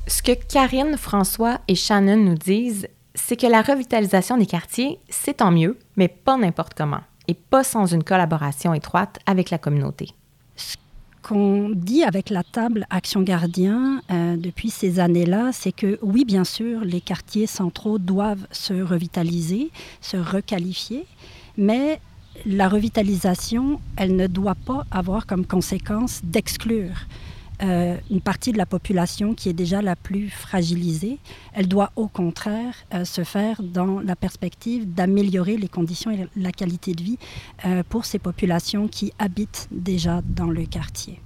Ce 0.06 0.22
que 0.22 0.32
Karine, 0.46 0.96
François 0.96 1.58
et 1.66 1.74
Shannon 1.74 2.16
nous 2.18 2.36
disent, 2.36 2.86
c'est 3.14 3.36
que 3.36 3.46
la 3.46 3.62
revitalisation 3.62 4.36
des 4.36 4.46
quartiers, 4.46 4.98
c'est 5.08 5.38
tant 5.38 5.50
mieux, 5.50 5.78
mais 5.96 6.08
pas 6.08 6.36
n'importe 6.36 6.74
comment, 6.74 7.00
et 7.28 7.34
pas 7.34 7.64
sans 7.64 7.86
une 7.86 8.04
collaboration 8.04 8.74
étroite 8.74 9.18
avec 9.26 9.50
la 9.50 9.58
communauté. 9.58 10.10
Ce 10.56 10.76
qu'on 11.22 11.70
dit 11.74 12.02
avec 12.02 12.30
la 12.30 12.42
table 12.42 12.86
Action 12.90 13.22
Gardien 13.22 14.02
euh, 14.10 14.36
depuis 14.36 14.70
ces 14.70 14.98
années-là, 14.98 15.50
c'est 15.52 15.72
que 15.72 15.98
oui, 16.02 16.24
bien 16.24 16.44
sûr, 16.44 16.80
les 16.80 17.00
quartiers 17.00 17.46
centraux 17.46 17.98
doivent 17.98 18.46
se 18.50 18.74
revitaliser, 18.74 19.70
se 20.00 20.16
requalifier, 20.16 21.06
mais 21.56 22.00
la 22.46 22.68
revitalisation, 22.68 23.80
elle 23.96 24.16
ne 24.16 24.26
doit 24.26 24.54
pas 24.54 24.84
avoir 24.90 25.26
comme 25.26 25.46
conséquence 25.46 26.20
d'exclure 26.24 26.96
euh, 27.62 27.96
une 28.10 28.20
partie 28.20 28.52
de 28.52 28.58
la 28.58 28.66
population 28.66 29.34
qui 29.34 29.48
est 29.48 29.52
déjà 29.52 29.82
la 29.82 29.94
plus 29.94 30.30
fragilisée. 30.30 31.18
Elle 31.52 31.68
doit 31.68 31.92
au 31.94 32.08
contraire 32.08 32.74
euh, 32.92 33.04
se 33.04 33.22
faire 33.22 33.62
dans 33.62 34.00
la 34.00 34.16
perspective 34.16 34.92
d'améliorer 34.92 35.56
les 35.56 35.68
conditions 35.68 36.10
et 36.10 36.26
la 36.36 36.50
qualité 36.50 36.92
de 36.92 37.02
vie 37.02 37.18
euh, 37.64 37.82
pour 37.88 38.04
ces 38.04 38.18
populations 38.18 38.88
qui 38.88 39.12
habitent 39.18 39.68
déjà 39.70 40.22
dans 40.24 40.46
le 40.46 40.66
quartier. 40.66 41.20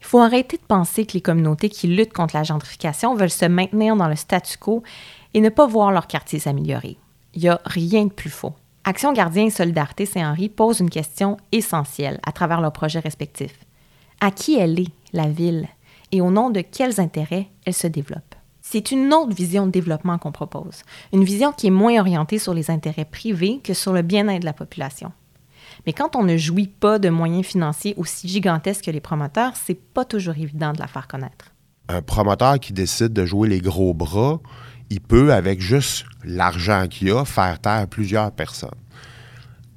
Il 0.00 0.06
faut 0.06 0.20
arrêter 0.20 0.56
de 0.56 0.62
penser 0.62 1.04
que 1.04 1.14
les 1.14 1.20
communautés 1.20 1.68
qui 1.68 1.88
luttent 1.88 2.12
contre 2.12 2.36
la 2.36 2.42
gentrification 2.42 3.14
veulent 3.14 3.30
se 3.30 3.46
maintenir 3.46 3.96
dans 3.96 4.08
le 4.08 4.16
statu 4.16 4.58
quo 4.58 4.82
et 5.34 5.40
ne 5.40 5.48
pas 5.48 5.66
voir 5.66 5.90
leur 5.90 6.06
quartier 6.06 6.38
s'améliorer. 6.38 6.96
Il 7.34 7.42
n'y 7.42 7.48
a 7.48 7.60
rien 7.64 8.04
de 8.04 8.12
plus 8.12 8.30
faux. 8.30 8.52
Action 8.84 9.12
Gardien 9.12 9.46
et 9.46 9.50
Solidarité 9.50 10.06
Saint-Henri 10.06 10.48
posent 10.48 10.80
une 10.80 10.90
question 10.90 11.36
essentielle 11.52 12.20
à 12.26 12.32
travers 12.32 12.60
leurs 12.60 12.72
projets 12.72 12.98
respectifs. 12.98 13.58
À 14.20 14.30
qui 14.30 14.56
elle 14.56 14.80
est, 14.80 14.92
la 15.12 15.28
ville? 15.28 15.68
et 16.12 16.20
au 16.20 16.30
nom 16.30 16.50
de 16.50 16.60
quels 16.60 17.00
intérêts 17.00 17.48
elles 17.64 17.74
se 17.74 17.86
développent. 17.86 18.36
C'est 18.60 18.92
une 18.92 19.12
autre 19.12 19.34
vision 19.34 19.66
de 19.66 19.72
développement 19.72 20.18
qu'on 20.18 20.30
propose, 20.30 20.82
une 21.12 21.24
vision 21.24 21.52
qui 21.52 21.66
est 21.66 21.70
moins 21.70 21.98
orientée 21.98 22.38
sur 22.38 22.54
les 22.54 22.70
intérêts 22.70 23.06
privés 23.06 23.60
que 23.64 23.74
sur 23.74 23.92
le 23.92 24.02
bien-être 24.02 24.40
de 24.40 24.46
la 24.46 24.52
population. 24.52 25.10
Mais 25.86 25.92
quand 25.92 26.14
on 26.14 26.22
ne 26.22 26.36
jouit 26.36 26.68
pas 26.68 26.98
de 26.98 27.08
moyens 27.08 27.46
financiers 27.46 27.94
aussi 27.96 28.28
gigantesques 28.28 28.84
que 28.84 28.90
les 28.90 29.00
promoteurs, 29.00 29.54
c'est 29.56 29.74
pas 29.74 30.04
toujours 30.04 30.36
évident 30.36 30.72
de 30.72 30.78
la 30.78 30.86
faire 30.86 31.08
connaître. 31.08 31.46
Un 31.88 32.02
promoteur 32.02 32.60
qui 32.60 32.72
décide 32.72 33.12
de 33.12 33.24
jouer 33.24 33.48
les 33.48 33.60
gros 33.60 33.94
bras, 33.94 34.40
il 34.90 35.00
peut, 35.00 35.32
avec 35.32 35.60
juste 35.60 36.04
l'argent 36.22 36.86
qu'il 36.88 37.10
a, 37.10 37.24
faire 37.24 37.58
taire 37.58 37.88
plusieurs 37.88 38.30
personnes. 38.30 38.70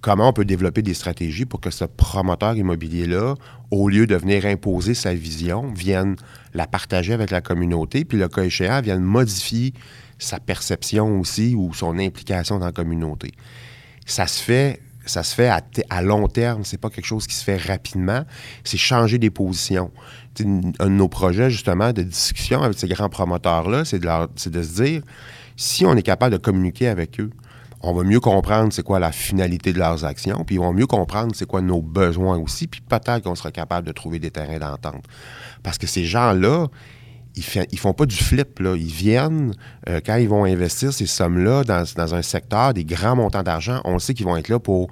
Comment 0.05 0.29
on 0.29 0.33
peut 0.33 0.45
développer 0.45 0.83
des 0.83 0.93
stratégies 0.93 1.45
pour 1.45 1.59
que 1.59 1.71
ce 1.71 1.83
promoteur 1.83 2.55
immobilier-là, 2.55 3.33
au 3.71 3.89
lieu 3.89 4.05
de 4.05 4.15
venir 4.15 4.45
imposer 4.45 4.93
sa 4.93 5.15
vision, 5.15 5.71
vienne 5.73 6.15
la 6.53 6.67
partager 6.67 7.11
avec 7.11 7.31
la 7.31 7.41
communauté, 7.41 8.05
puis 8.05 8.19
le 8.19 8.27
cas 8.27 8.43
échéant, 8.43 8.81
vienne 8.81 9.01
modifier 9.01 9.73
sa 10.19 10.39
perception 10.39 11.19
aussi 11.19 11.55
ou 11.55 11.73
son 11.73 11.97
implication 11.97 12.59
dans 12.59 12.67
la 12.67 12.71
communauté. 12.71 13.31
Ça 14.05 14.27
se 14.27 14.43
fait 14.43 14.79
ça 15.07 15.23
se 15.23 15.33
fait 15.33 15.49
à, 15.89 16.01
long 16.03 16.27
terme, 16.27 16.63
c'est 16.65 16.77
pas 16.77 16.91
quelque 16.91 17.05
chose 17.05 17.25
qui 17.25 17.33
se 17.33 17.43
fait 17.43 17.57
rapidement, 17.57 18.25
c'est 18.63 18.77
changer 18.77 19.17
des 19.17 19.31
positions. 19.31 19.89
un 20.39 20.45
de 20.45 20.89
nos 20.89 21.07
projets, 21.07 21.49
justement, 21.49 21.93
de 21.93 22.03
discussion 22.03 22.61
avec 22.61 22.77
ces 22.77 22.87
grands 22.87 23.09
promoteurs-là, 23.09 23.85
c'est 23.85 23.99
de, 23.99 24.49
de 24.49 24.63
se 24.63 24.83
dire, 24.83 25.01
si 25.55 25.83
on 25.83 25.95
est 25.95 26.03
capable 26.03 26.33
de 26.33 26.37
communiquer 26.37 26.89
avec 26.89 27.19
eux, 27.19 27.31
on 27.87 27.93
va 27.93 28.03
mieux 28.03 28.19
comprendre 28.19 28.73
c'est 28.73 28.83
quoi 28.83 28.99
la 28.99 29.11
finalité 29.11 29.71
de 29.71 29.79
leurs 29.79 30.05
actions, 30.05 30.43
puis 30.43 30.55
ils 30.55 30.59
vont 30.59 30.73
mieux 30.73 30.87
comprendre 30.87 31.35
c'est 31.35 31.45
quoi 31.45 31.61
nos 31.61 31.81
besoins 31.81 32.37
aussi, 32.37 32.67
puis 32.67 32.81
peut-être 32.81 33.23
qu'on 33.23 33.35
sera 33.35 33.51
capable 33.51 33.85
de 33.87 33.91
trouver 33.91 34.19
des 34.19 34.31
terrains 34.31 34.57
d'entente. 34.57 35.05
Parce 35.61 35.77
que 35.77 35.85
ces 35.85 36.05
gens-là, 36.05 36.67
ils, 37.35 37.43
ne 37.71 37.77
font 37.77 37.93
pas 37.93 38.05
du 38.05 38.15
flip. 38.15 38.59
Ils 38.59 38.85
viennent, 38.85 39.53
euh, 39.89 39.99
quand 40.03 40.15
ils 40.15 40.29
vont 40.29 40.45
investir 40.45 40.93
ces 40.93 41.05
sommes-là 41.05 41.63
dans, 41.63 42.13
un 42.15 42.21
secteur, 42.21 42.73
des 42.73 42.85
grands 42.85 43.15
montants 43.15 43.43
d'argent, 43.43 43.81
on 43.83 43.99
sait 43.99 44.13
qu'ils 44.13 44.25
vont 44.25 44.37
être 44.37 44.49
là 44.49 44.59
pour 44.59 44.89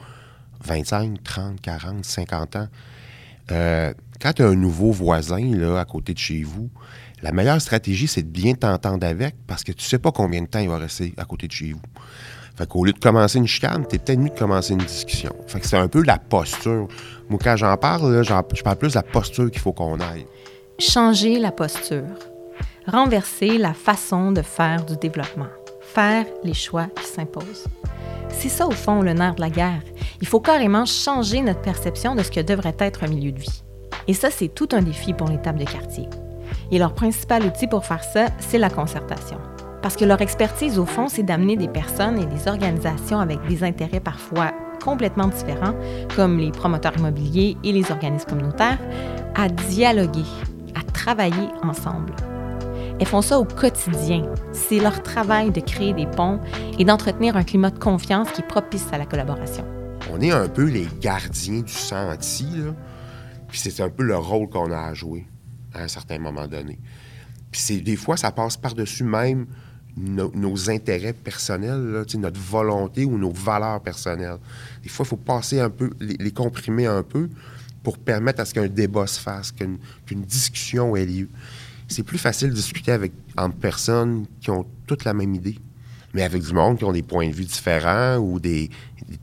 25, 0.63 1.23
30, 1.23 1.61
40, 1.61 2.05
50 2.05 2.55
ans. 2.57 2.67
Euh, 3.51 3.93
quand 4.21 4.33
tu 4.33 4.43
as 4.43 4.47
un 4.47 4.55
nouveau 4.55 4.91
voisin 4.91 5.55
là, 5.55 5.79
à 5.79 5.85
côté 5.85 6.13
de 6.13 6.19
chez 6.19 6.43
vous, 6.43 6.69
la 7.21 7.31
meilleure 7.31 7.61
stratégie, 7.61 8.07
c'est 8.07 8.23
de 8.23 8.27
bien 8.27 8.53
t'entendre 8.53 9.07
avec 9.07 9.35
parce 9.47 9.63
que 9.63 9.71
tu 9.71 9.83
sais 9.83 9.99
pas 9.99 10.11
combien 10.11 10.41
de 10.41 10.47
temps 10.47 10.59
il 10.59 10.69
va 10.69 10.77
rester 10.77 11.13
à 11.17 11.25
côté 11.25 11.47
de 11.47 11.53
chez 11.53 11.71
vous. 11.71 11.81
Fait 12.55 12.67
qu'au 12.67 12.85
lieu 12.85 12.93
de 12.93 12.99
commencer 12.99 13.39
une 13.39 13.47
chicane, 13.47 13.83
es 13.91 13.97
peut-être 13.97 14.19
mieux 14.19 14.29
de 14.29 14.37
commencer 14.37 14.73
une 14.73 14.79
discussion. 14.79 15.33
Fait 15.47 15.59
que 15.59 15.67
c'est 15.67 15.77
un 15.77 15.87
peu 15.87 16.03
la 16.03 16.19
posture. 16.19 16.87
Moi, 17.29 17.39
quand 17.43 17.55
j'en 17.55 17.75
parle, 17.77 18.23
je 18.23 18.63
parle 18.63 18.77
plus 18.77 18.89
de 18.89 18.95
la 18.95 19.03
posture 19.03 19.49
qu'il 19.49 19.61
faut 19.61 19.73
qu'on 19.73 19.99
aille. 19.99 20.27
Changer 20.79 21.39
la 21.39 21.51
posture 21.51 22.03
renverser 22.87 23.57
la 23.57 23.73
façon 23.73 24.31
de 24.31 24.41
faire 24.41 24.85
du 24.85 24.97
développement, 24.97 25.47
faire 25.81 26.25
les 26.43 26.53
choix 26.53 26.87
qui 26.95 27.05
s'imposent. 27.05 27.65
C'est 28.29 28.49
ça, 28.49 28.67
au 28.67 28.71
fond, 28.71 29.01
le 29.01 29.13
nerf 29.13 29.35
de 29.35 29.41
la 29.41 29.49
guerre. 29.49 29.81
Il 30.21 30.27
faut 30.27 30.39
carrément 30.39 30.85
changer 30.85 31.41
notre 31.41 31.61
perception 31.61 32.15
de 32.15 32.23
ce 32.23 32.31
que 32.31 32.39
devrait 32.39 32.75
être 32.79 33.03
un 33.03 33.07
milieu 33.07 33.31
de 33.31 33.39
vie. 33.39 33.63
Et 34.07 34.13
ça, 34.13 34.29
c'est 34.31 34.49
tout 34.49 34.69
un 34.71 34.81
défi 34.81 35.13
pour 35.13 35.29
les 35.29 35.41
tables 35.41 35.59
de 35.59 35.65
quartier. 35.65 36.07
Et 36.71 36.79
leur 36.79 36.93
principal 36.93 37.43
outil 37.45 37.67
pour 37.67 37.85
faire 37.85 38.03
ça, 38.03 38.27
c'est 38.39 38.57
la 38.57 38.69
concertation. 38.69 39.37
Parce 39.83 39.97
que 39.97 40.05
leur 40.05 40.21
expertise, 40.21 40.79
au 40.79 40.85
fond, 40.85 41.09
c'est 41.09 41.23
d'amener 41.23 41.57
des 41.57 41.67
personnes 41.67 42.17
et 42.17 42.25
des 42.25 42.47
organisations 42.47 43.19
avec 43.19 43.45
des 43.49 43.65
intérêts 43.65 43.99
parfois 43.99 44.53
complètement 44.81 45.27
différents, 45.27 45.75
comme 46.15 46.39
les 46.39 46.51
promoteurs 46.51 46.97
immobiliers 46.97 47.57
et 47.65 47.73
les 47.73 47.91
organismes 47.91 48.29
communautaires, 48.29 48.79
à 49.35 49.49
dialoguer, 49.49 50.23
à 50.73 50.89
travailler 50.89 51.49
ensemble. 51.63 52.13
Elles 52.97 53.07
font 53.07 53.21
ça 53.21 53.37
au 53.37 53.43
quotidien. 53.43 54.23
C'est 54.53 54.79
leur 54.79 55.03
travail 55.03 55.51
de 55.51 55.59
créer 55.59 55.93
des 55.93 56.07
ponts 56.07 56.39
et 56.79 56.85
d'entretenir 56.85 57.35
un 57.35 57.43
climat 57.43 57.69
de 57.69 57.79
confiance 57.79 58.31
qui 58.31 58.41
propice 58.41 58.87
à 58.93 58.97
la 58.97 59.05
collaboration. 59.05 59.65
On 60.13 60.21
est 60.21 60.31
un 60.31 60.47
peu 60.47 60.63
les 60.63 60.87
gardiens 61.01 61.59
du 61.59 61.73
sentier, 61.73 62.47
là. 62.55 62.73
Puis 63.49 63.59
c'est 63.59 63.83
un 63.83 63.89
peu 63.89 64.03
le 64.03 64.15
rôle 64.15 64.47
qu'on 64.47 64.71
a 64.71 64.79
à 64.79 64.93
jouer 64.93 65.27
à 65.73 65.83
un 65.83 65.87
certain 65.89 66.19
moment 66.19 66.47
donné. 66.47 66.79
Puis 67.51 67.81
des 67.81 67.97
fois, 67.97 68.15
ça 68.15 68.31
passe 68.31 68.55
par-dessus 68.55 69.03
même 69.03 69.45
nos 69.95 70.69
intérêts 70.69 71.13
personnels, 71.13 72.05
notre 72.17 72.39
volonté 72.39 73.05
ou 73.05 73.17
nos 73.17 73.31
valeurs 73.31 73.81
personnelles. 73.81 74.39
Des 74.81 74.89
fois, 74.89 75.05
il 75.05 75.09
faut 75.09 75.17
passer 75.17 75.59
un 75.59 75.69
peu, 75.69 75.91
les, 75.99 76.31
comprimer 76.31 76.87
un 76.87 77.03
peu 77.03 77.29
pour 77.83 77.97
permettre 77.97 78.39
à 78.41 78.45
ce 78.45 78.53
qu'un 78.53 78.67
débat 78.67 79.05
se 79.05 79.19
fasse, 79.19 79.51
qu'une, 79.51 79.77
discussion 80.25 80.95
ait 80.95 81.05
lieu 81.05 81.29
c'est 81.87 82.03
plus 82.03 82.17
facile 82.17 82.49
de 82.49 82.55
discuter 82.55 82.91
avec 82.91 83.13
entre 83.37 83.55
personnes 83.57 84.25
qui 84.41 84.49
ont 84.49 84.65
toutes 84.87 85.05
la 85.05 85.13
même 85.13 85.33
idée. 85.35 85.57
Mais 86.13 86.23
avec 86.23 86.43
du 86.43 86.53
monde 86.53 86.77
qui 86.77 86.85
ont 86.85 86.91
des 86.91 87.01
points 87.01 87.27
de 87.27 87.33
vue 87.33 87.45
différents 87.45 88.17
ou 88.17 88.39
des, 88.39 88.69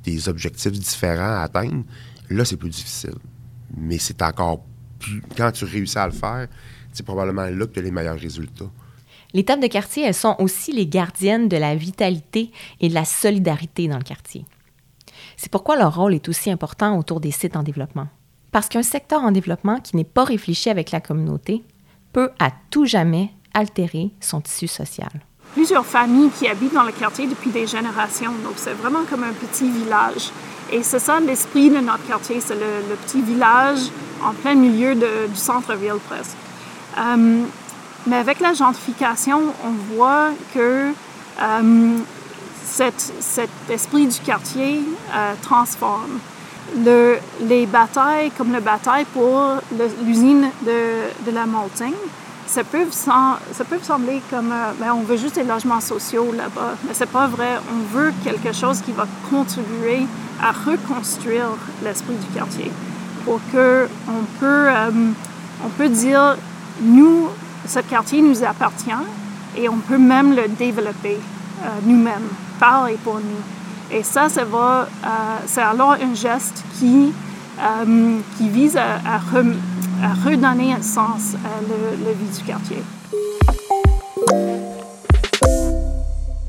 des 0.04 0.28
objectifs 0.28 0.72
différents 0.72 1.38
à 1.38 1.42
atteindre, 1.42 1.85
là, 2.28 2.44
c'est 2.44 2.56
plus 2.56 2.70
difficile. 2.70 3.14
Mais 3.76 3.98
c'est 3.98 4.20
encore 4.22 4.64
plus. 4.98 5.22
Quand 5.37 5.52
tu 5.52 5.64
réussis 5.64 5.98
à 5.98 6.06
le 6.06 6.12
faire, 6.12 6.48
c'est 6.92 7.04
probablement 7.04 7.44
là 7.44 7.66
que 7.66 7.72
tu 7.72 7.78
as 7.78 7.83
les 7.83 7.92
meilleurs 7.92 8.18
résultats. 8.18 8.70
Les 9.33 9.45
tables 9.45 9.62
de 9.62 9.69
quartier, 9.69 10.05
elles 10.05 10.14
sont 10.14 10.37
aussi 10.38 10.73
les 10.73 10.87
gardiennes 10.87 11.49
de 11.49 11.57
la 11.57 11.75
vitalité 11.77 12.51
et 12.81 12.88
de 12.88 12.95
la 12.95 13.05
solidarité 13.05 13.87
dans 13.87 13.99
le 13.99 14.03
quartier. 14.03 14.45
C'est 15.37 15.51
pourquoi 15.51 15.77
leur 15.77 15.95
rôle 15.95 16.14
est 16.14 16.29
aussi 16.29 16.51
important 16.51 16.99
autour 16.99 17.21
des 17.21 17.31
sites 17.31 17.57
en 17.57 17.62
développement. 17.62 18.09
Parce 18.53 18.69
qu'un 18.69 18.83
secteur 18.83 19.23
en 19.23 19.31
développement 19.31 19.79
qui 19.79 19.97
n'est 19.97 20.05
pas 20.05 20.25
réfléchi 20.25 20.71
avec 20.71 20.90
la 20.90 21.01
communauté 21.01 21.62
peut 22.12 22.31
à 22.40 22.51
tout 22.71 22.85
jamais 22.85 23.31
altérer 23.55 24.11
son 24.21 24.40
tissu 24.40 24.66
social. 24.66 25.11
Plusieurs 25.55 25.87
familles 25.87 26.31
qui 26.38 26.49
habitent 26.49 26.75
dans 26.75 26.85
le 26.85 26.93
quartier 26.93 27.27
depuis 27.27 27.51
des 27.51 27.66
générations, 27.66 28.33
donc 28.45 28.55
c'est 28.57 28.73
vraiment 28.73 29.05
comme 29.09 29.25
un 29.25 29.33
petit 29.33 29.69
village. 29.71 30.31
Et 30.73 30.83
c'est 30.83 31.01
ça 31.01 31.19
l'esprit 31.19 31.71
de 31.71 31.79
notre 31.79 32.07
quartier, 32.07 32.40
c'est 32.40 32.55
le, 32.55 32.95
petit 33.07 33.23
village 33.23 33.81
en 34.25 34.33
plein 34.33 34.55
milieu 34.55 34.95
du 34.95 35.37
centre-ville 35.37 35.99
presque. 36.09 36.37
Euh, 36.99 37.45
mais 38.07 38.17
avec 38.17 38.41
la 38.41 38.55
gentrification, 38.55 39.41
on 39.65 39.95
voit 39.95 40.31
que 40.55 40.93
euh, 41.43 41.99
cet, 42.65 43.13
esprit 43.69 44.07
du 44.07 44.19
quartier 44.21 44.81
euh, 45.15 45.35
transforme. 45.43 46.19
Le, 46.85 47.19
les 47.43 47.67
batailles, 47.67 48.31
comme 48.39 48.53
la 48.53 48.61
bataille 48.61 49.05
pour 49.07 49.43
l'usine 50.05 50.51
de, 50.65 51.27
de, 51.29 51.35
la 51.35 51.45
Malting, 51.45 51.95
ça 52.47 52.63
peut, 52.63 52.87
ça 52.91 53.65
peut 53.69 53.79
sembler 53.83 54.23
comme 54.31 54.53
euh, 54.53 54.73
ben, 54.79 54.93
on 54.93 55.03
veut 55.03 55.17
juste 55.17 55.35
des 55.35 55.43
logements 55.43 55.81
sociaux 55.81 56.33
là-bas, 56.33 56.75
mais 56.87 56.95
c'est 56.95 57.11
pas 57.11 57.27
vrai. 57.27 57.59
On 57.73 57.97
veut 57.97 58.13
quelque 58.23 58.53
chose 58.53 58.81
qui 58.83 58.93
va 58.93 59.07
contribuer 59.31 60.07
à 60.41 60.53
reconstruire 60.53 61.49
l'esprit 61.83 62.15
du 62.15 62.27
quartier 62.39 62.71
pour 63.25 63.41
que 63.53 63.89
on 64.09 64.25
peut, 64.39 64.69
euh, 64.69 64.91
peut 65.77 65.89
dire 65.89 66.37
nous, 66.83 67.29
ce 67.66 67.81
quartier 67.81 68.23
nous 68.23 68.42
appartient 68.44 68.90
et 69.57 69.68
on 69.68 69.77
peut 69.79 69.99
même 69.99 70.35
le 70.35 70.49
développer 70.49 71.18
euh, 71.62 71.68
nous-mêmes, 71.85 72.29
par 72.59 72.88
et 72.88 72.94
pour 72.94 73.16
nous. 73.16 73.42
Et 73.92 74.03
ça, 74.03 74.29
euh, 74.37 74.85
c'est 75.46 75.61
alors 75.61 75.92
un 75.92 76.14
geste 76.14 76.64
qui, 76.79 77.12
euh, 77.61 78.18
vise 78.40 78.77
à, 78.77 79.18
redonner 80.25 80.73
un 80.73 80.83
sens 80.83 81.35
à 81.35 81.61
la 82.05 82.12
vie 82.12 82.38
du 82.38 82.44
quartier. 82.44 82.83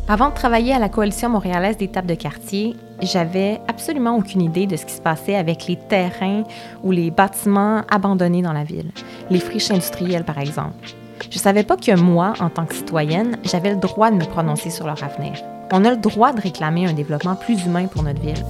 Avant 0.07 0.29
de 0.29 0.33
travailler 0.33 0.73
à 0.73 0.79
la 0.79 0.89
Coalition 0.89 1.29
montréalaise 1.29 1.77
des 1.77 1.87
de 1.87 2.15
quartier, 2.15 2.75
j'avais 3.01 3.59
absolument 3.67 4.15
aucune 4.17 4.41
idée 4.41 4.67
de 4.67 4.75
ce 4.75 4.85
qui 4.85 4.93
se 4.93 5.01
passait 5.01 5.35
avec 5.35 5.67
les 5.67 5.77
terrains 5.77 6.43
ou 6.83 6.91
les 6.91 7.11
bâtiments 7.11 7.81
abandonnés 7.89 8.41
dans 8.41 8.53
la 8.53 8.63
ville, 8.63 8.91
les 9.29 9.39
friches 9.39 9.71
industrielles 9.71 10.25
par 10.25 10.37
exemple. 10.37 11.00
Je 11.29 11.37
ne 11.37 11.41
savais 11.41 11.63
pas 11.63 11.77
que 11.77 11.95
moi, 11.99 12.33
en 12.39 12.49
tant 12.49 12.65
que 12.65 12.75
citoyenne, 12.75 13.37
j'avais 13.43 13.71
le 13.71 13.77
droit 13.77 14.11
de 14.11 14.15
me 14.15 14.25
prononcer 14.25 14.69
sur 14.69 14.85
leur 14.87 15.01
avenir. 15.03 15.33
On 15.71 15.85
a 15.85 15.91
le 15.91 15.97
droit 15.97 16.33
de 16.33 16.41
réclamer 16.41 16.87
un 16.87 16.93
développement 16.93 17.35
plus 17.35 17.65
humain 17.65 17.87
pour 17.87 18.03
notre 18.03 18.21
ville. 18.21 18.43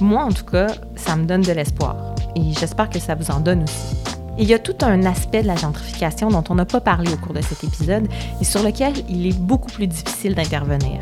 Moi, 0.00 0.22
en 0.22 0.32
tout 0.32 0.44
cas, 0.44 0.68
ça 0.94 1.16
me 1.16 1.24
donne 1.24 1.42
de 1.42 1.52
l'espoir. 1.52 1.96
Et 2.34 2.52
j'espère 2.58 2.90
que 2.90 2.98
ça 2.98 3.14
vous 3.14 3.30
en 3.30 3.40
donne 3.40 3.64
aussi. 3.64 3.96
Il 4.38 4.46
y 4.46 4.54
a 4.54 4.58
tout 4.58 4.76
un 4.82 5.04
aspect 5.04 5.42
de 5.42 5.46
la 5.46 5.56
gentrification 5.56 6.28
dont 6.28 6.44
on 6.50 6.54
n'a 6.54 6.66
pas 6.66 6.80
parlé 6.80 7.12
au 7.12 7.16
cours 7.16 7.32
de 7.32 7.40
cet 7.40 7.64
épisode 7.64 8.06
et 8.40 8.44
sur 8.44 8.62
lequel 8.62 8.92
il 9.08 9.26
est 9.26 9.38
beaucoup 9.38 9.70
plus 9.70 9.86
difficile 9.86 10.34
d'intervenir. 10.34 11.00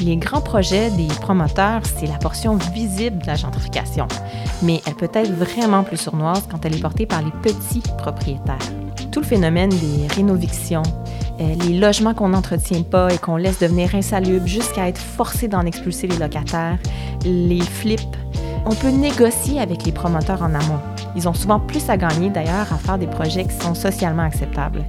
Les 0.00 0.16
grands 0.16 0.40
projets 0.40 0.90
des 0.90 1.08
promoteurs, 1.20 1.82
c'est 1.84 2.06
la 2.06 2.16
portion 2.16 2.56
visible 2.56 3.18
de 3.18 3.26
la 3.26 3.34
gentrification, 3.34 4.08
mais 4.62 4.80
elle 4.86 4.94
peut 4.94 5.10
être 5.12 5.30
vraiment 5.30 5.82
plus 5.84 5.98
sournoise 5.98 6.44
quand 6.50 6.64
elle 6.64 6.74
est 6.74 6.80
portée 6.80 7.04
par 7.04 7.20
les 7.20 7.30
petits 7.42 7.82
propriétaires. 7.98 8.56
Tout 9.12 9.20
le 9.20 9.26
phénomène 9.26 9.70
des 9.70 10.06
rénovictions, 10.14 10.82
euh, 11.40 11.54
les 11.66 11.78
logements 11.78 12.14
qu'on 12.14 12.28
n'entretient 12.28 12.82
pas 12.82 13.12
et 13.12 13.18
qu'on 13.18 13.36
laisse 13.36 13.58
devenir 13.58 13.94
insalubres 13.94 14.46
jusqu'à 14.46 14.88
être 14.88 15.00
forcé 15.00 15.48
d'en 15.48 15.62
expulser 15.62 16.06
les 16.06 16.16
locataires, 16.16 16.78
les 17.24 17.60
flips. 17.60 18.16
On 18.66 18.74
peut 18.74 18.90
négocier 18.90 19.58
avec 19.58 19.84
les 19.84 19.92
promoteurs 19.92 20.42
en 20.42 20.54
amont. 20.54 20.80
Ils 21.16 21.28
ont 21.28 21.34
souvent 21.34 21.58
plus 21.58 21.88
à 21.90 21.96
gagner 21.96 22.30
d'ailleurs 22.30 22.72
à 22.72 22.76
faire 22.76 22.98
des 22.98 23.06
projets 23.06 23.44
qui 23.44 23.64
sont 23.64 23.74
socialement 23.74 24.22
acceptables. 24.22 24.84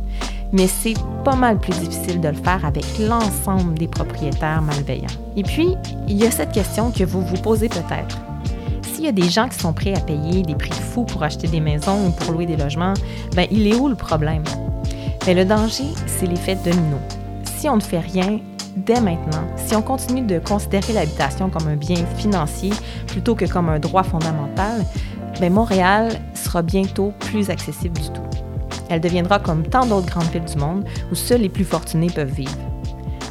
Mais 0.51 0.67
c'est 0.67 0.95
pas 1.23 1.35
mal 1.35 1.57
plus 1.57 1.73
difficile 1.79 2.19
de 2.19 2.27
le 2.27 2.35
faire 2.35 2.63
avec 2.65 2.85
l'ensemble 2.99 3.73
des 3.75 3.87
propriétaires 3.87 4.61
malveillants. 4.61 5.07
Et 5.35 5.43
puis, 5.43 5.75
il 6.07 6.17
y 6.17 6.25
a 6.25 6.31
cette 6.31 6.51
question 6.51 6.91
que 6.91 7.05
vous 7.05 7.21
vous 7.21 7.37
posez 7.37 7.69
peut-être. 7.69 8.19
S'il 9.01 9.07
y 9.07 9.09
a 9.09 9.13
des 9.13 9.31
gens 9.31 9.49
qui 9.49 9.57
sont 9.57 9.73
prêts 9.73 9.95
à 9.95 9.99
payer 9.99 10.43
des 10.43 10.53
prix 10.53 10.79
fous 10.79 11.05
pour 11.05 11.23
acheter 11.23 11.47
des 11.47 11.59
maisons 11.59 12.05
ou 12.05 12.11
pour 12.11 12.33
louer 12.33 12.45
des 12.45 12.55
logements, 12.55 12.93
ben 13.35 13.47
il 13.49 13.65
est 13.65 13.73
où 13.73 13.87
le 13.87 13.95
problème? 13.95 14.43
Mais 15.25 15.33
le 15.33 15.43
danger, 15.43 15.85
c'est 16.05 16.27
l'effet 16.27 16.53
domino. 16.63 16.97
Si 17.57 17.67
on 17.67 17.77
ne 17.77 17.81
fait 17.81 17.97
rien, 17.97 18.39
dès 18.75 19.01
maintenant, 19.01 19.41
si 19.55 19.73
on 19.73 19.81
continue 19.81 20.21
de 20.21 20.37
considérer 20.37 20.93
l'habitation 20.93 21.49
comme 21.49 21.67
un 21.67 21.77
bien 21.77 22.05
financier 22.15 22.69
plutôt 23.07 23.33
que 23.33 23.45
comme 23.45 23.69
un 23.69 23.79
droit 23.79 24.03
fondamental, 24.03 24.85
bien 25.39 25.49
Montréal 25.49 26.11
sera 26.35 26.61
bientôt 26.61 27.11
plus 27.21 27.49
accessible 27.49 27.99
du 27.99 28.09
tout. 28.11 28.21
Elle 28.87 29.01
deviendra 29.01 29.39
comme 29.39 29.63
tant 29.63 29.87
d'autres 29.87 30.11
grandes 30.11 30.31
villes 30.31 30.45
du 30.45 30.57
monde 30.57 30.85
où 31.11 31.15
seuls 31.15 31.41
les 31.41 31.49
plus 31.49 31.65
fortunés 31.65 32.11
peuvent 32.11 32.31
vivre. 32.31 32.51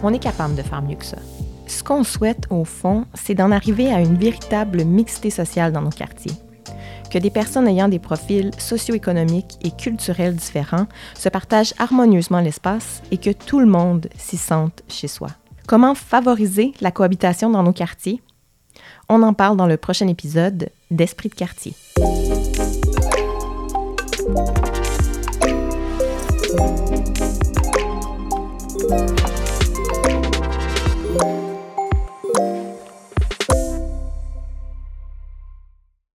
On 0.03 0.13
est 0.13 0.19
capable 0.19 0.57
de 0.57 0.63
faire 0.63 0.83
mieux 0.83 0.97
que 0.97 1.07
ça. 1.07 1.19
Ce 1.71 1.85
qu'on 1.85 2.03
souhaite, 2.03 2.49
au 2.51 2.65
fond, 2.65 3.07
c'est 3.15 3.37
d'en 3.37 3.53
arriver 3.53 3.93
à 3.93 4.01
une 4.01 4.17
véritable 4.17 4.85
mixité 4.85 5.31
sociale 5.31 5.73
dans 5.73 5.83
nos 5.83 5.91
quartiers. 5.91 6.33
Que 7.13 7.19
des 7.19 7.31
personnes 7.31 7.69
ayant 7.69 7.89
des 7.89 8.01
profils 8.01 8.51
socio-économiques 8.59 9.57
et 9.63 9.71
culturels 9.71 10.35
différents 10.35 10.89
se 11.15 11.29
partagent 11.29 11.73
harmonieusement 11.79 12.41
l'espace 12.41 13.03
et 13.13 13.19
que 13.19 13.31
tout 13.31 13.61
le 13.61 13.67
monde 13.67 14.09
s'y 14.19 14.37
sente 14.37 14.83
chez 14.89 15.07
soi. 15.07 15.29
Comment 15.69 15.95
favoriser 15.95 16.73
la 16.81 16.91
cohabitation 16.91 17.51
dans 17.51 17.63
nos 17.63 17.73
quartiers? 17.73 18.21
On 19.09 19.23
en 19.23 19.33
parle 19.33 19.57
dans 19.57 19.69
le 19.69 19.77
prochain 19.77 20.09
épisode 20.09 20.71
d'Esprit 20.91 21.29
de 21.29 21.35
quartier. 21.37 21.75